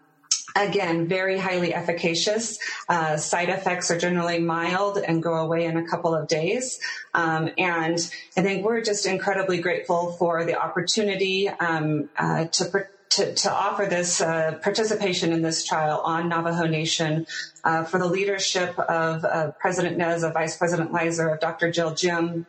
[0.55, 2.59] Again, very highly efficacious.
[2.87, 6.79] Uh, side effects are generally mild and go away in a couple of days.
[7.15, 7.97] Um, and
[8.37, 13.87] I think we're just incredibly grateful for the opportunity um, uh, to, to, to, offer
[13.87, 17.25] this uh, participation in this trial on Navajo Nation
[17.63, 21.71] uh, for the leadership of uh, President Nez, of Vice President Lizer, of Dr.
[21.71, 22.45] Jill Jim,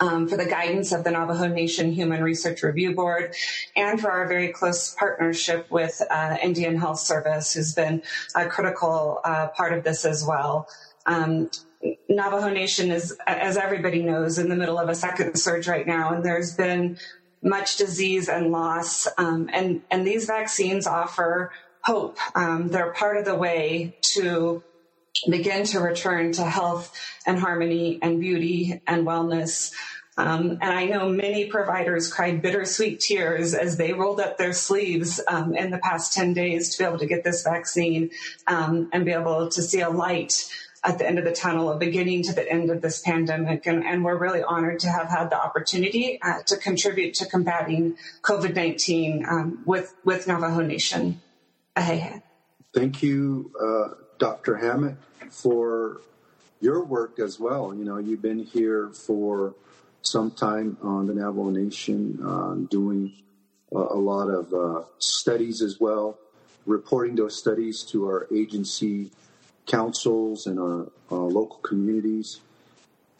[0.00, 3.34] um, for the guidance of the Navajo Nation Human Research Review Board,
[3.76, 8.02] and for our very close partnership with uh, Indian Health Service, who's been
[8.34, 10.66] a critical uh, part of this as well.
[11.06, 11.50] Um,
[12.08, 16.12] Navajo Nation is, as everybody knows, in the middle of a second surge right now,
[16.14, 16.98] and there's been
[17.42, 19.06] much disease and loss.
[19.16, 22.18] Um, and, and these vaccines offer hope.
[22.34, 24.62] Um, they're part of the way to
[25.28, 26.92] begin to return to health
[27.26, 29.72] and harmony and beauty and wellness.
[30.16, 35.20] Um, and I know many providers cried bittersweet tears as they rolled up their sleeves
[35.28, 38.10] um, in the past 10 days to be able to get this vaccine
[38.46, 40.34] um, and be able to see a light
[40.82, 43.66] at the end of the tunnel, a beginning to the end of this pandemic.
[43.66, 47.96] And, and we're really honored to have had the opportunity uh, to contribute to combating
[48.22, 51.20] COVID 19 um, with, with Navajo Nation.
[52.74, 54.56] Thank you, uh, Dr.
[54.56, 54.96] Hammitt,
[55.30, 56.00] for
[56.60, 57.74] your work as well.
[57.74, 59.54] You know, you've been here for
[60.02, 63.12] some time on the Navajo Nation, uh, doing
[63.72, 66.18] a, a, lot of uh, studies as well,
[66.66, 69.10] reporting those studies to our agency
[69.66, 72.40] councils and our, our local communities.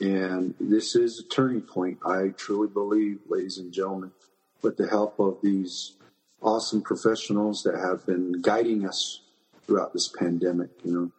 [0.00, 4.12] And this is a turning point, I truly believe, ladies and gentlemen,
[4.62, 5.92] with the help of these
[6.42, 9.20] awesome professionals that have been guiding us
[9.66, 11.10] throughout this pandemic, you know.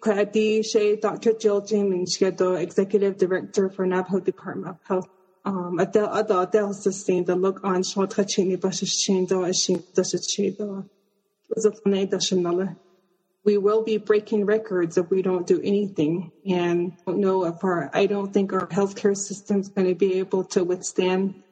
[0.00, 1.32] Kwadi Shea, Dr.
[1.32, 1.92] Jill Jim,
[2.38, 5.08] the Executive Director for Navajo Department of Health.
[5.44, 9.82] Um, Adel Adel Adel sustain the look on short touching the chain do a shin
[9.94, 10.84] does it the
[11.82, 12.06] funny
[13.44, 16.32] We will be breaking records if we don't do anything.
[16.46, 20.18] And don't know if our, I don't think our healthcare system is going to be
[20.18, 21.42] able to withstand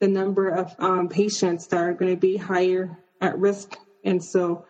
[0.00, 3.76] the number of um, patients that are going to be higher at risk
[4.06, 4.64] and so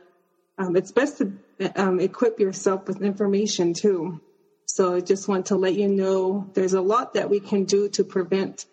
[0.59, 1.33] um, it's best to
[1.77, 4.21] um, equip yourself with information too.
[4.67, 7.89] So I just want to let you know there's a lot that we can do
[7.91, 8.67] to prevent.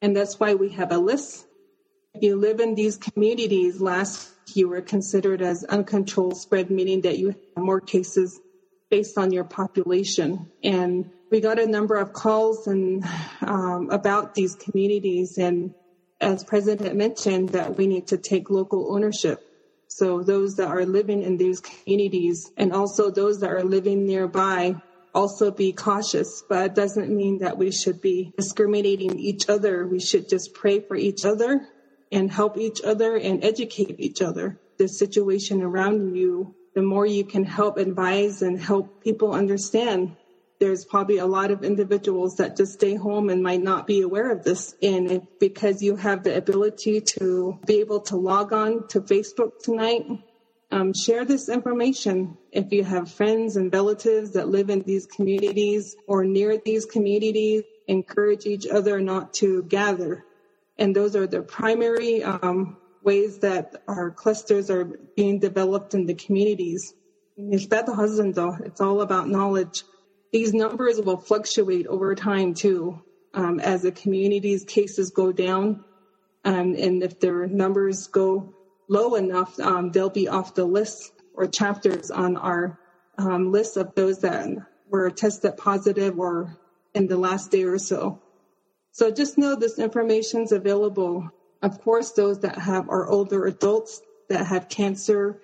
[0.00, 1.46] And that's why we have a list.
[2.14, 7.18] If you live in these communities, last you were considered as uncontrolled spread, meaning that
[7.18, 8.38] you have more cases
[8.90, 10.50] based on your population.
[10.62, 13.02] And we got a number of calls and
[13.40, 15.38] um, about these communities.
[15.38, 15.74] And
[16.20, 19.42] as President mentioned, that we need to take local ownership
[19.96, 24.74] so those that are living in these communities and also those that are living nearby
[25.14, 29.86] also be cautious, but it doesn't mean that we should be discriminating each other.
[29.86, 31.68] We should just pray for each other
[32.10, 34.58] and help each other and educate each other.
[34.78, 40.16] The situation around you, the more you can help advise and help people understand
[40.62, 44.30] there's probably a lot of individuals that just stay home and might not be aware
[44.30, 44.76] of this.
[44.80, 50.06] And because you have the ability to be able to log on to Facebook tonight,
[50.70, 52.38] um, share this information.
[52.52, 57.64] If you have friends and relatives that live in these communities or near these communities,
[57.88, 60.24] encourage each other not to gather.
[60.78, 64.84] And those are the primary um, ways that our clusters are
[65.16, 66.94] being developed in the communities.
[67.36, 69.82] It's all about knowledge.
[70.32, 73.02] These numbers will fluctuate over time too,
[73.34, 75.84] um, as the community's cases go down.
[76.44, 78.54] Um, and if their numbers go
[78.88, 82.78] low enough, um, they'll be off the list or chapters on our
[83.18, 84.48] um, list of those that
[84.88, 86.56] were tested positive or
[86.94, 88.20] in the last day or so.
[88.90, 91.30] So just know this information is available.
[91.62, 95.40] Of course, those that have are older adults that have cancer,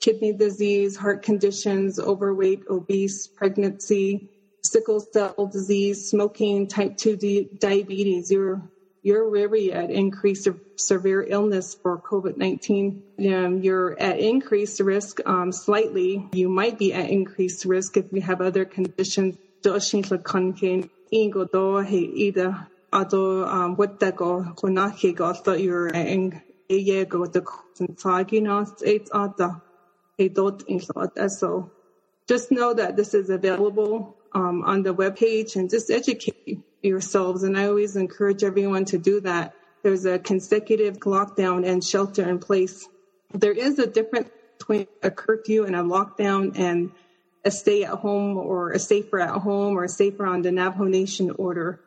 [0.00, 4.28] kidney disease, heart conditions, overweight, obese, pregnancy,
[4.62, 8.62] sickle cell disease, smoking, type 2 di- diabetes, you're,
[9.02, 13.02] you're really at increased severe illness for COVID 19.
[13.18, 16.28] Um, you're at increased risk um, slightly.
[16.32, 19.36] You might be at increased risk if you have other conditions.
[19.64, 19.72] Um,
[31.28, 31.70] so
[32.28, 37.42] just know that this is available um, on the webpage and just educate yourselves.
[37.42, 39.54] And I always encourage everyone to do that.
[39.82, 42.88] There's a consecutive lockdown and shelter in place.
[43.32, 46.92] There is a difference between a curfew and a lockdown and
[47.44, 50.84] a stay at home or a safer at home or a safer on the Navajo
[50.84, 51.80] Nation order.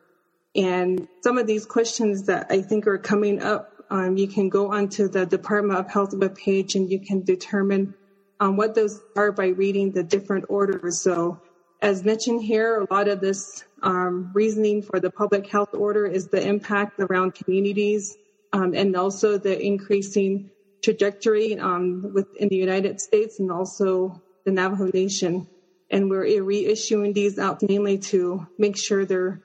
[0.56, 4.74] And some of these questions that I think are coming up, um, you can go
[4.74, 7.94] onto the Department of Health webpage and you can determine
[8.40, 11.02] um, what those are by reading the different orders.
[11.02, 11.40] So,
[11.82, 16.28] as mentioned here, a lot of this um, reasoning for the public health order is
[16.28, 18.18] the impact around communities
[18.54, 20.50] um, and also the increasing
[20.82, 25.48] trajectory um, within the United States and also the Navajo Nation.
[25.92, 29.42] And we're reissuing these out mainly to make sure there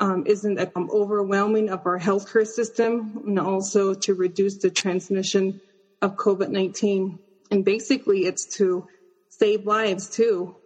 [0.00, 5.60] um, isn't an overwhelming of our healthcare system and also to reduce the transmission
[6.02, 7.18] of COVID 19.
[7.50, 8.88] And basically, it's to
[9.28, 10.56] save lives too,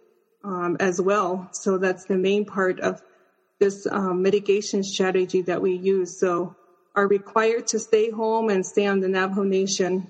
[0.43, 1.49] um, as well.
[1.51, 3.01] So that's the main part of
[3.59, 6.19] this um, mitigation strategy that we use.
[6.19, 6.55] So
[6.95, 10.09] are required to stay home and stay on the Navajo Nation,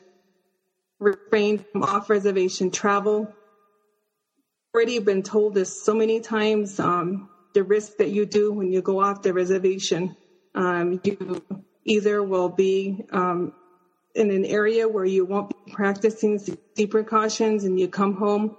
[0.99, 3.33] refrain from off reservation travel.
[4.73, 6.79] Already been told this so many times.
[6.79, 10.15] Um, the risk that you do when you go off the reservation,
[10.53, 11.41] um, you
[11.83, 13.53] either will be um,
[14.13, 18.55] in an area where you won't be practicing safety precautions and you come home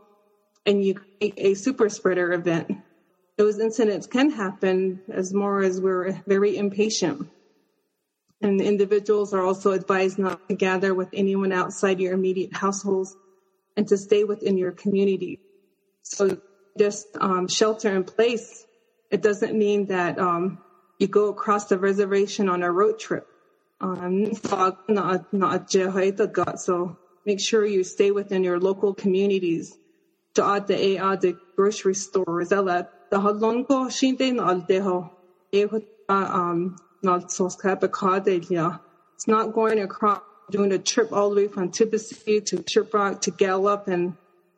[0.66, 2.70] and you create a super spreader event.
[3.38, 7.28] Those incidents can happen as more as we're very impatient.
[8.42, 13.14] And individuals are also advised not to gather with anyone outside your immediate households
[13.76, 15.38] and to stay within your community.
[16.02, 16.40] So
[16.78, 18.64] just um, shelter in place,
[19.10, 20.58] it doesn't mean that um,
[20.98, 23.26] you go across the reservation on a road trip
[23.80, 24.34] um,
[26.56, 29.74] so make sure you stay within your local communities.
[30.34, 35.10] To add the grocery stores, the halon ko shinte na aldeho.
[36.08, 36.76] Um,
[39.14, 40.20] it's not going across
[40.50, 44.16] doing a trip all the way from Tuba City to Shiprock to Gallup and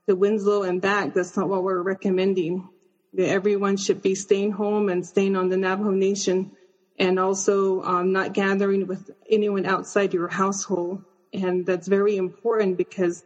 [0.09, 1.15] to Winslow and back.
[1.15, 2.69] That's not what we're recommending.
[3.15, 6.53] That Everyone should be staying home and staying on the Navajo Nation
[6.99, 11.05] and also um, not gathering with anyone outside your household.
[11.33, 13.23] And that's very important because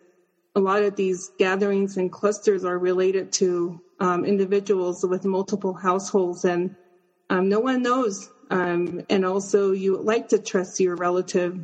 [0.56, 6.44] a lot of these gatherings and clusters are related to um, individuals with multiple households,
[6.46, 6.74] and
[7.30, 8.28] um, no one knows.
[8.50, 11.58] Um, and also, you like to trust your relative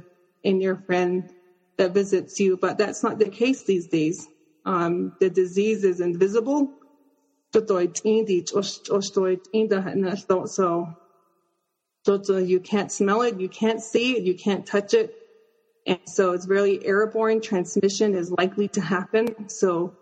[0.45, 1.32] and your friend
[1.78, 4.28] that visits you, but that's not the case these days.
[4.66, 6.70] Um, the disease is invisible.
[7.55, 7.78] So
[12.38, 15.14] you can't smell it, you can't see it, you can't touch it.
[15.87, 19.49] And so it's really airborne transmission is likely to happen.
[19.49, 19.97] So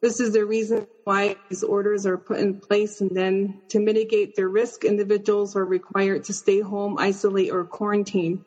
[0.00, 3.00] this is the reason why these orders are put in place.
[3.00, 8.44] And then to mitigate the risk, individuals are required to stay home, isolate, or quarantine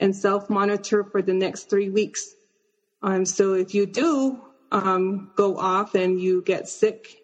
[0.00, 2.34] and self monitor for the next three weeks.
[3.02, 7.16] Um, so if you do um, go off and you get sick,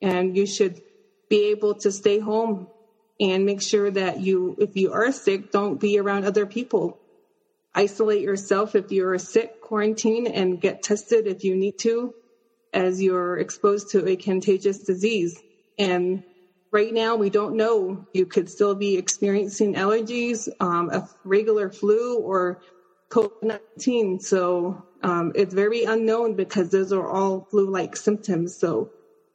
[0.00, 0.80] and you should
[1.30, 2.68] be able to stay home
[3.18, 6.98] and make sure that you, if you are sick, don't be around other people.
[7.74, 12.14] Isolate yourself if you're sick, quarantine, and get tested if you need to,
[12.72, 15.42] as you're exposed to a contagious disease.
[15.78, 16.22] And
[16.70, 18.06] right now, we don't know.
[18.12, 22.60] You could still be experiencing allergies, um, a regular flu, or
[23.10, 24.20] COVID 19.
[24.20, 28.56] So um, it's very unknown because those are all flu like symptoms.
[28.56, 28.90] So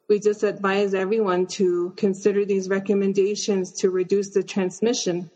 [0.09, 5.29] we just advise everyone to consider these recommendations to reduce the transmission.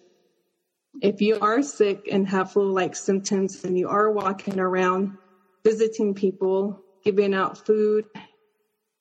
[1.02, 5.18] If you are sick and have flu-like symptoms and you are walking around
[5.64, 8.06] visiting people, giving out food,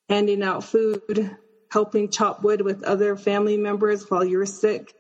[0.09, 1.37] handing out food,
[1.71, 4.95] helping chop wood with other family members while you're sick,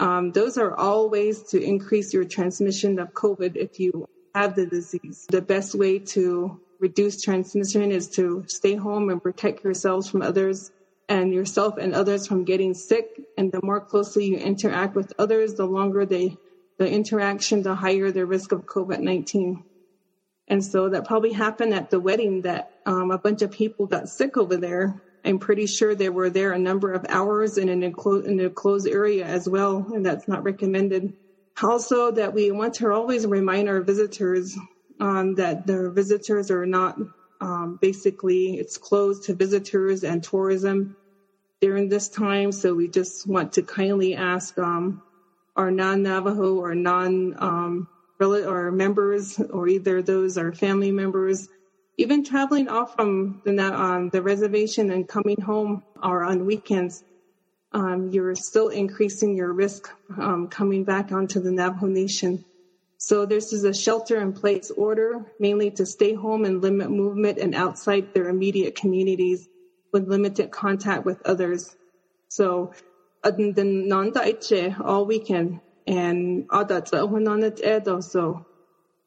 [0.00, 4.66] um, those are all ways to increase your transmission of COVID if you have the
[4.66, 5.26] disease.
[5.28, 10.70] The best way to reduce transmission is to stay home and protect yourselves from others
[11.08, 13.20] and yourself and others from getting sick.
[13.36, 16.36] And the more closely you interact with others, the longer they,
[16.78, 19.64] the interaction, the higher the risk of COVID 19.
[20.48, 24.08] And so that probably happened at the wedding that um, a bunch of people got
[24.08, 25.02] sick over there.
[25.24, 28.48] I'm pretty sure they were there a number of hours in an enclosed, in a
[28.48, 31.12] closed area as well, and that's not recommended.
[31.62, 34.56] Also, that we want to always remind our visitors
[35.00, 36.96] um, that the visitors are not
[37.40, 40.96] um, basically it's closed to visitors and tourism
[41.60, 42.52] during this time.
[42.52, 45.02] So we just want to kindly ask um,
[45.56, 47.88] our non-Navajo or non um,
[48.20, 51.48] or members, or either those are family members,
[51.96, 57.04] even traveling off from the, um, the reservation and coming home or on weekends,
[57.72, 62.44] um, you're still increasing your risk um, coming back onto the Navajo Nation.
[62.96, 67.38] So this is a shelter in place order, mainly to stay home and limit movement
[67.38, 69.48] and outside their immediate communities
[69.92, 71.76] with limited contact with others.
[72.28, 72.72] So
[73.22, 78.46] the nanda itche all weekend and on it edo so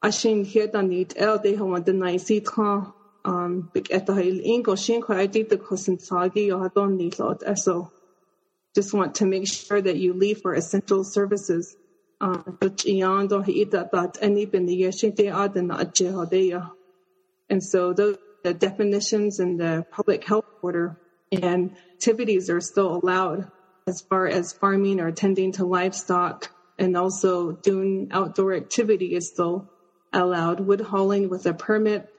[0.03, 4.75] ashin here da need el de ho the nice it ha um big the ingo
[4.77, 5.57] shin ko i did the
[5.99, 7.91] sagi yo don need lot so
[8.75, 11.75] just want to make sure that you leave for essential services
[17.49, 20.97] and so those the definitions in the public health order
[21.31, 23.51] and activities are still allowed
[23.87, 29.69] as far as farming or tending to livestock and also doing outdoor activity is still
[30.13, 30.59] allowed.
[30.59, 32.09] Wood hauling with a permit,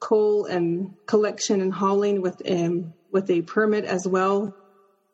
[0.00, 4.54] coal and collection and hauling with um, with a permit as well.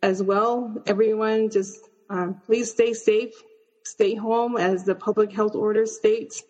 [0.00, 3.34] as well, everyone just um, please stay safe,
[3.82, 6.44] stay home as the public health order states.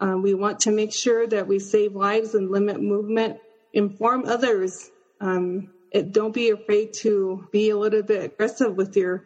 [0.00, 3.38] Um, we want to make sure that we save lives and limit movement,
[3.72, 4.90] inform others.
[5.18, 9.24] Um, it, don't be afraid to be a little bit aggressive with your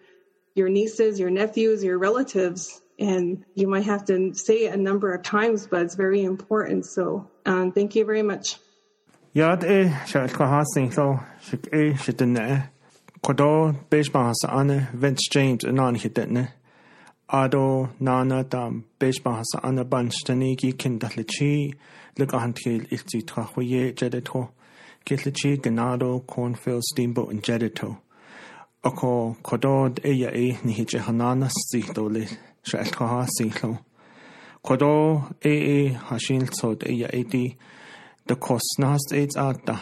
[0.55, 2.81] your nieces, your nephews, your relatives.
[2.99, 6.87] And you might have to say it a number of times, but it's very important.
[6.87, 8.59] So um, thank you very much.
[9.35, 11.19] Yad e se go hasing so
[11.73, 12.69] é se dunne
[13.25, 16.49] Kodó béisbá sa anna Vince James an an hitne
[17.31, 21.73] adó nána dam béisbá sa anna banstanigi cin da le tí
[22.19, 24.51] le iltí trochué jedetó
[25.05, 27.97] Ki le tí gannádó cornfield steamboat an jedetó.
[28.83, 32.27] Ako kodád é a éithní de hanána síló le
[32.65, 33.79] se elchaá síló.
[34.61, 37.57] Codá é é ya sílsód é a étí
[38.27, 39.77] do cosnahas éid áta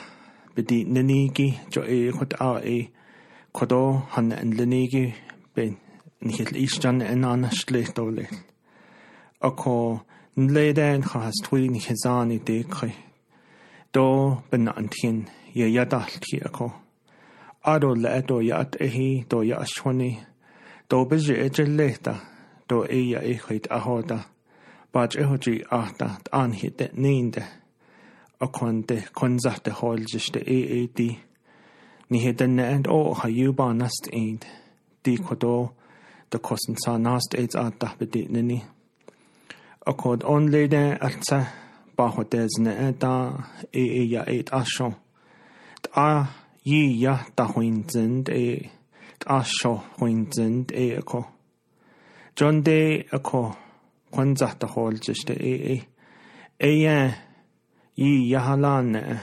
[0.54, 2.90] bedí naníigi jo é chud á é
[3.52, 5.14] codá hanna an linéigi
[5.54, 5.76] ben
[6.20, 8.28] nihéil isteanna in anna slétó le.
[9.40, 10.00] Ako
[10.36, 12.88] nlédéin chahas tuoin chesáí dé chu.
[13.92, 16.79] Dó benna an tin i a daaltí aá.
[17.62, 20.18] Ado le do yaat ehi do ya ashwani
[20.88, 22.14] do biji eje lehta
[22.68, 24.24] do ya e chuit ahoda
[24.92, 27.44] baj ehoji ahta anhi de ninde
[28.40, 31.18] a chun de chunza de háiliste é é dí
[32.10, 34.42] ní hé den ne an ó ha dúbá nast éid
[35.04, 35.70] dí chodó
[36.30, 38.58] de cosan sa nást éid a dapedí naní
[39.86, 41.40] a chud onléide alsa
[41.96, 43.14] bacho déne dá
[43.72, 44.94] é é ya éid asio
[45.94, 48.70] a jiia tahuintsend e
[49.26, 51.24] asho huintsend e ako.
[52.36, 53.56] John de ako
[54.10, 55.82] kwanzahta holtsiste e e.
[56.60, 57.12] Eia
[57.96, 59.20] jiia halane.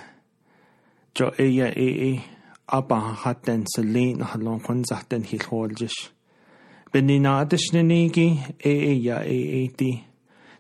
[1.16, 2.22] Jo eia e e.
[2.68, 6.12] Aba hatten se lein halon kwanzahten hil holtsiste.
[6.92, 10.04] Beninadisch negi e e ja e e di.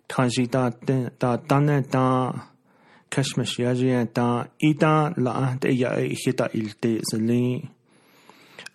[0.08, 0.86] Transidat
[1.20, 2.32] da danne da.
[2.32, 2.57] da
[3.10, 7.70] Kashmish yaji ta ita la te ya hita ilte sali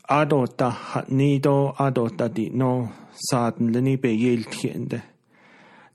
[0.08, 0.70] ado ta
[1.08, 2.88] ni do ado ta di no
[3.28, 5.00] sad leni be yel tiende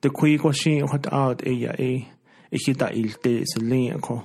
[0.01, 1.91] de kui ko shi hot out e ya e
[2.51, 4.23] hita ilte sali ko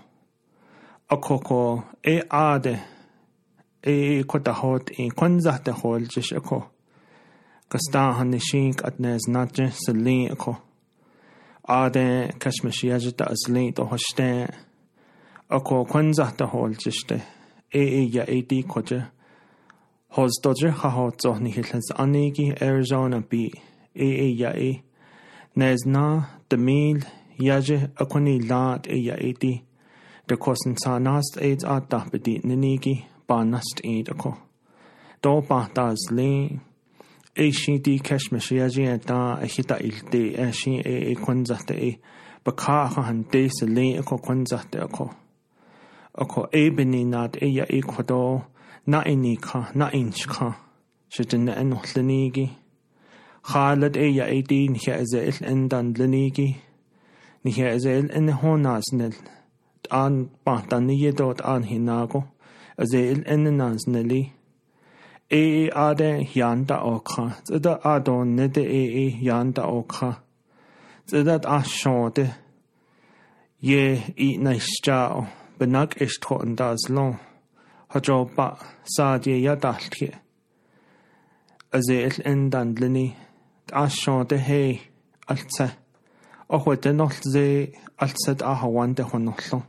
[1.11, 1.39] ako.
[1.39, 1.61] Ko
[2.05, 2.77] e ade
[3.83, 6.59] e ko ta hot e kwanza te hol jish ko
[7.71, 10.19] kasta han shink atnes natje sali
[11.65, 14.49] آدن کشمشی یجد ازلی تو هشته
[15.51, 17.23] اکو کنزه تا هول جشته
[17.71, 19.07] ای ای یا ای دی کجه
[20.11, 23.51] هز دوجه خواهد زهنی هلز آنیگی ارژانا بی
[23.93, 24.81] ای ای یا ای
[25.57, 27.05] نزنا دمیل
[27.41, 29.63] یجه اکونی لاد ای یا ای دی
[30.29, 34.33] دکوسن ساناست اید آده بدی ننیگی با نست اید اکو
[35.23, 36.61] دو بحت ازلی۔
[37.37, 38.69] ACD Cashmashia
[39.05, 41.99] ta hita ilte ashi e e kwanzahte e
[42.45, 45.11] baka han de se le ko kwanzahte ko.
[46.13, 48.47] Ko ebeni nat e ya ecuador
[48.87, 50.57] na ini ka na inch ka.
[51.09, 52.63] Shitin na nohlenigi
[53.43, 56.55] خالد اي يا ايدي نحيا ازائل اندان لنيجي
[57.47, 59.15] نحيا ازائل ان هوناس نل
[59.93, 62.23] آن بانتانية دوت آن هناكو
[62.81, 64.27] ازائل ان نانس نلي
[65.33, 67.37] eade yanda okra.
[67.47, 70.23] do adonne de ee yanda okra.
[71.09, 72.35] Zida ashode.
[73.61, 75.27] Ye eat nice jao.
[75.59, 77.19] Benag ish totten das long.
[77.89, 79.41] Hajo ba sadie
[82.89, 83.17] Ni
[83.73, 84.81] A Sho De he.
[85.29, 85.73] Altse.
[86.51, 87.73] Ochwede nolt ze.
[87.99, 89.63] Altset ahawande Lo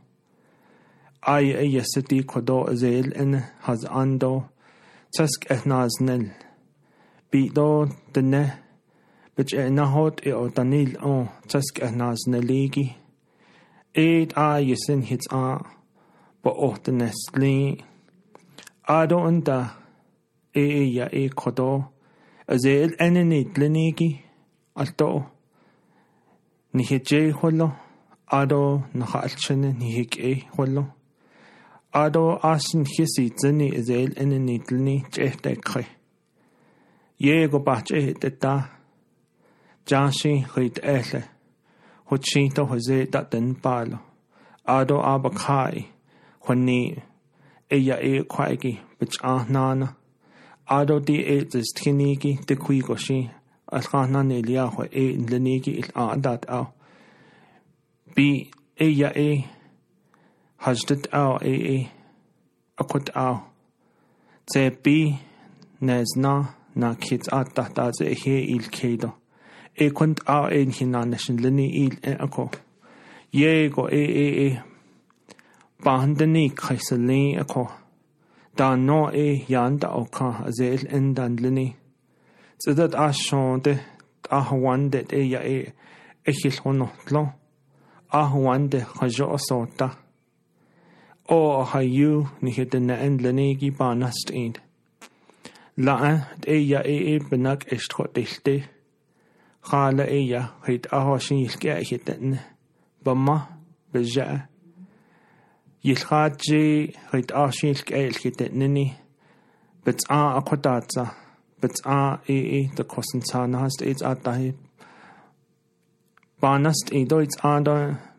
[1.26, 4.50] Ai e yesedi kodo azeel in has ando.
[5.14, 6.30] تسك اهنازنل
[7.32, 8.58] بيدو دنه.
[9.38, 12.92] بج اهنهوت أو دانيل أو تسك اهنازنليجي
[13.98, 15.58] ايد ا يسن هيت آ.
[16.44, 17.76] بو أو دنسلي
[18.88, 19.66] آدو اندا.
[20.56, 21.82] اي يا اي كودو
[22.50, 24.16] ازيل انني دلنيجي
[24.80, 25.22] التو.
[26.74, 27.70] نهجي هولو
[28.28, 30.84] آدو نخالشن نهيك اي هولو
[31.94, 35.86] ado asin hisi zini izel enini tlini chehte kre.
[37.20, 38.54] Yego pa chehte ta.
[39.86, 41.22] Janshi hit ehle.
[42.10, 43.98] Huchinto hose daten palo.
[44.66, 45.86] Ado abakai.
[46.46, 47.02] Hwani.
[47.70, 49.94] Eya e kwaigi bich ahnana.
[50.66, 53.30] Ado di e zis tinigi di kwigoshi.
[53.72, 56.66] Alkhana nelia hwa e nlenigi il aadat au.
[58.14, 59.44] Bi eya e.
[60.64, 61.86] حجدت أو إي إي
[62.78, 63.38] أكوت أو
[64.48, 65.14] زي بي
[65.80, 66.44] نازنا
[66.76, 69.10] نا كيت آت تحت زي هي إيل كيدو
[69.80, 72.48] إي كنت أو إين هنا نشن لني إيل إي أكو
[73.34, 74.62] ييغو إي إي إي
[75.84, 77.66] باندني كيسلين أكو
[78.56, 81.74] da no e jan da oka azel en dan lini.
[82.62, 83.74] Zidat a shonde
[84.30, 85.72] a hawande e ya e.
[86.24, 87.22] Echil hono tlo.
[88.12, 90.03] A hawande kajo asota.
[91.28, 94.58] o hayu nihet den and lenegi banast ind.
[95.76, 98.64] La eja e e benak estro dilte.
[99.62, 102.38] Khala eja hit ahoshin ilke hiten.
[103.04, 103.46] Bama
[103.92, 104.48] beja.
[105.84, 108.94] Yilhaji hit ahoshin ilke hitenni.
[109.84, 111.06] Betsa akodatsa.
[111.60, 114.54] Betsa e e de kosten zanast et atahib.
[116.40, 118.13] Banast e doits ander.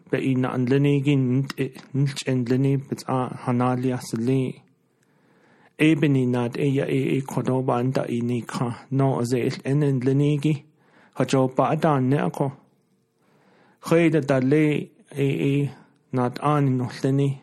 [7.17, 10.63] E kodoba anda i ni ka no a zeil en en linnigi
[11.15, 12.51] ha jo ba adan ne ako.
[13.85, 14.65] Chöida da le
[15.25, 15.69] e e
[16.11, 17.41] nad ani no linni.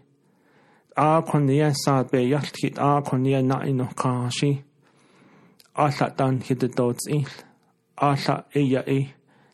[0.97, 4.63] A kon nia sa be yalt hit a kon nia na i no ka si.
[5.75, 7.33] A la dan hit y dods il.
[7.97, 9.01] A la e ja e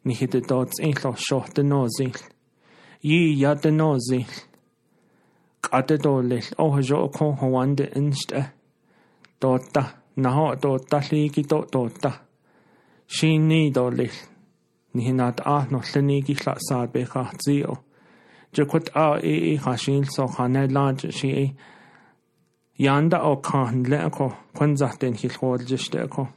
[0.05, 0.35] ni hit
[3.03, 4.27] yi yadenozi
[5.63, 8.43] qadedolil ohjo ko hawande insta
[9.41, 9.85] totta
[10.17, 12.11] naho totta ligi to totta
[13.07, 14.17] shinni dolil
[14.95, 17.77] nihinat ah nollani gi hlasaad be khatsio
[18.55, 21.31] jekut a e e khashil so khane laj shi
[22.87, 24.27] yanda o khan le ko
[24.57, 26.29] kun zaten hil khol jishte ko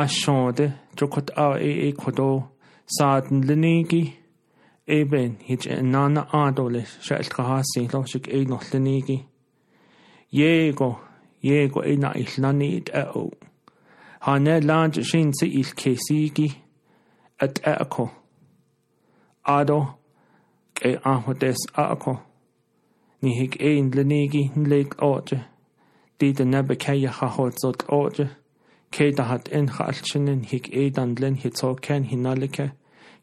[0.00, 2.30] ashode jekut a e e kodo
[2.96, 4.02] saadn lenigi
[4.86, 9.26] Эбен хич нана адолис шалтга хаасын лошик эй норлиниги.
[10.30, 11.00] Его,
[11.40, 13.30] его эйна илланит ао.
[14.20, 16.48] Хане ланж шинси илкесиги
[17.38, 18.10] at ako.
[19.44, 19.98] Ado
[20.74, 22.20] kay ahotes ako.
[23.22, 25.44] Nihig ein lenigi nleg oje.
[26.18, 28.30] Dita nebe kaya hahot zot oje.
[28.90, 32.72] Kay dahat en halchinen hig edan len hitso ken hinalike.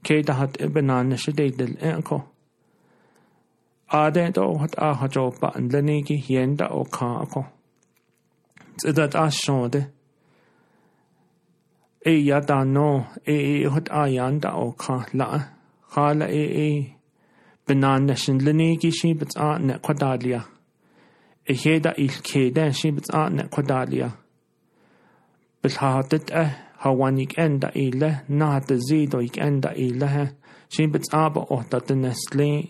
[0.08, 2.34] Keitahat ebenaan shiteidel enko.
[3.94, 7.46] Aadeet oohat aahajo paandlaniiki hienda okaako.
[8.78, 9.86] Tsedat ashoode.
[12.06, 15.40] Ei jata no, ei ihot ajanta okaa laa.
[15.82, 16.96] Haala ei ei.
[17.68, 20.42] Benaan shindlaniiki shibits aane kodalia.
[21.50, 24.10] Ei heida ilkeiden shibits aane kodalia.
[25.62, 26.69] Bilhaatet eh.
[26.84, 30.32] hauan ik enda ile naate zido ik enda ile
[30.70, 32.70] shin bits aber och dat nestle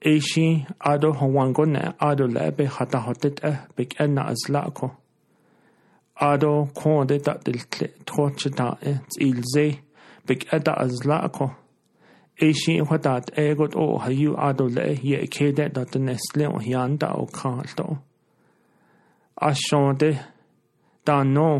[0.00, 4.90] ishi ado hauan gone ado lebe hata hotet eh bik enna aslako
[6.14, 7.60] ado konde dat dil
[8.04, 8.76] troche da
[9.18, 9.66] il ze
[10.26, 11.50] bik eda aslako
[12.48, 17.98] ishi hotat egot o hayu ado le ye kede dat nestle o hianda o kalto
[19.48, 20.10] ashonde
[21.04, 21.50] da no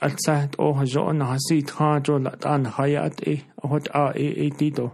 [0.00, 4.86] alsat o hajo na hasit hajo la dan hayat e hot a e e tito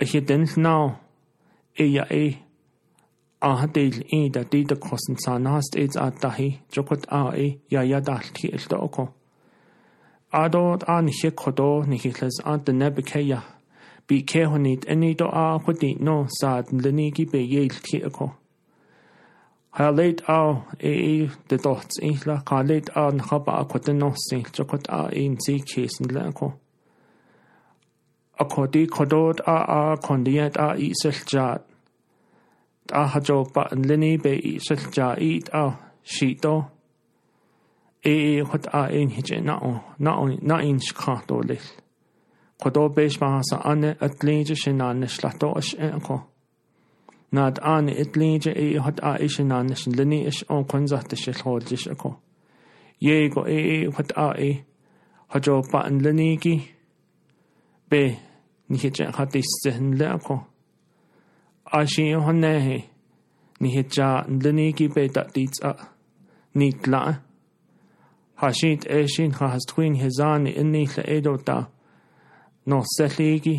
[0.00, 0.84] a hi den now
[1.78, 2.38] e ya e
[3.42, 7.82] a hadil e da tito kosten san hast e a dahi jokot a e ya
[7.82, 9.04] ya dal ti el do ko
[10.32, 13.40] ado an hi kodo ni hi les an de nebe ke ya.
[14.08, 18.32] Bi ke honit eni do a hoti no sad leni gi be yel ti ko
[19.78, 25.08] Halid a e de dot inla Halid a khaba ko de no sin chokot a
[25.14, 26.52] in si chisen la ko.
[28.40, 31.62] A ko di kodot a a kondiat a i seljat
[32.92, 36.54] a hajo pa lini be i selja i e a shito
[38.04, 41.66] e hot a in hije na o na o na in shkato lil
[42.60, 46.27] kodo besh ma sa ane atlinje shinan shlato ash e ko.
[47.36, 51.42] nad għani it-liġi i juħad għaxi xinan nixin li ni ix on kon zaħti xil
[51.42, 52.12] ħorġi xako.
[53.04, 54.52] Jiego i juħad għaxi
[55.34, 56.54] ħagġo paqn li niki
[57.90, 58.02] be
[58.72, 60.38] nħiċe ħati s-sihn li għako.
[61.68, 62.78] Għaxi juħan neħi
[63.60, 64.10] nħiċa
[64.40, 65.88] li niki be taqtit għaq
[66.60, 67.18] nit laqa.
[68.38, 71.66] ħaxit eċin ħastwin hizani inni l-edo ta'
[72.70, 73.56] nos seħliki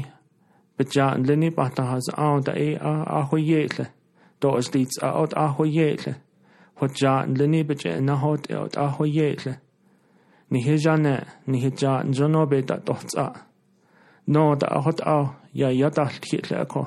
[0.79, 2.77] به جان لنی بات از آن دای
[3.07, 3.85] آهویل
[4.41, 6.01] دو از دیت آد آهویل
[6.81, 9.55] و لینی لنی به جان نهاد آد آهویل
[10.51, 13.29] نیه جانه نیه جان جنو به داد دوست آ
[14.27, 16.85] نه دا آهت آ یا یا دلتیت لکو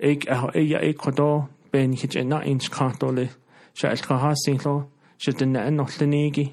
[0.00, 3.30] ایک اه ای یا ایک خدا به نیه جان اینش کاتوله
[3.74, 4.82] شاید که هستی لو
[5.18, 6.52] شد نه نه لنیگی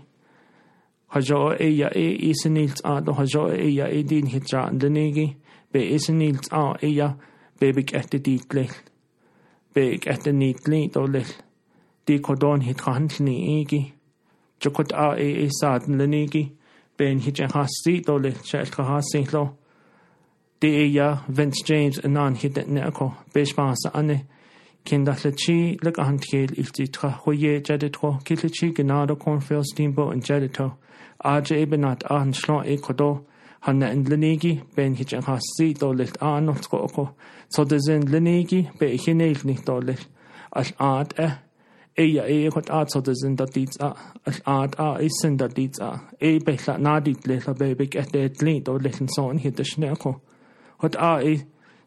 [1.09, 5.35] خجوا ای یا ای ایسنیت آ دو خجوا ای یا ای دین هیچ لینیگی
[5.73, 7.09] beesinilts aaia
[7.59, 8.73] bebikattidiitlel
[9.73, 11.31] beikattaniittliitolel
[12.05, 13.81] tiikodon hitrahantliniigi
[14.61, 16.43] chokot a e e sad aaee saatinlenigi
[16.97, 19.43] ben hijahassiitolel chaaltrahassiitlo
[20.59, 22.63] tiia Vince James anan be
[23.33, 24.25] beshmaasa ane.
[24.85, 30.71] Kindahlechi lekahantkiel iltitra hoye jadetro kitlechi ganado cornfield steamboat and jadeto
[31.23, 33.25] aje ebenat ahan shlo ekodo
[33.59, 37.09] hanna in lenegi ben hich en hassi dolet so kooko,
[37.49, 40.07] sodezen lenegi be ich in eilni dolet,
[40.55, 41.31] al eh, e,
[41.97, 43.93] eia e kot aad sodezen dat diets a,
[44.25, 48.61] al aad a isen dat diets a, e bechla nadit lela bebek et et li
[48.61, 50.19] dolet en soon hit esneko,
[50.77, 51.37] hot a e,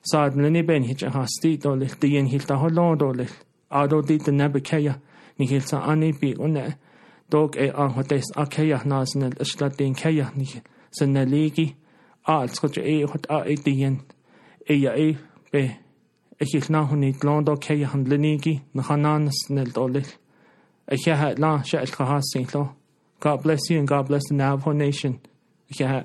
[0.03, 3.33] Sad leni ben hich en hassi dolet, dien hilta holon dolet,
[3.71, 4.95] Ado dit en nebekeja,
[5.39, 6.77] ni hilta anipi unne,
[7.31, 10.63] dog e a hotes a keja nasen el eslatin keja nihil,
[10.99, 11.67] sanaligi
[12.35, 13.97] aaltsqach eequt aitiyan
[14.73, 15.09] eya e
[15.53, 15.63] be
[16.43, 20.09] эхилнахуни тлондо кея хандлениги нахананс нелдолил
[20.95, 22.65] эхя ла шаалхаасин ло
[23.21, 25.21] God bless you and God bless the Navajo Nation.
[25.79, 26.05] Yeah.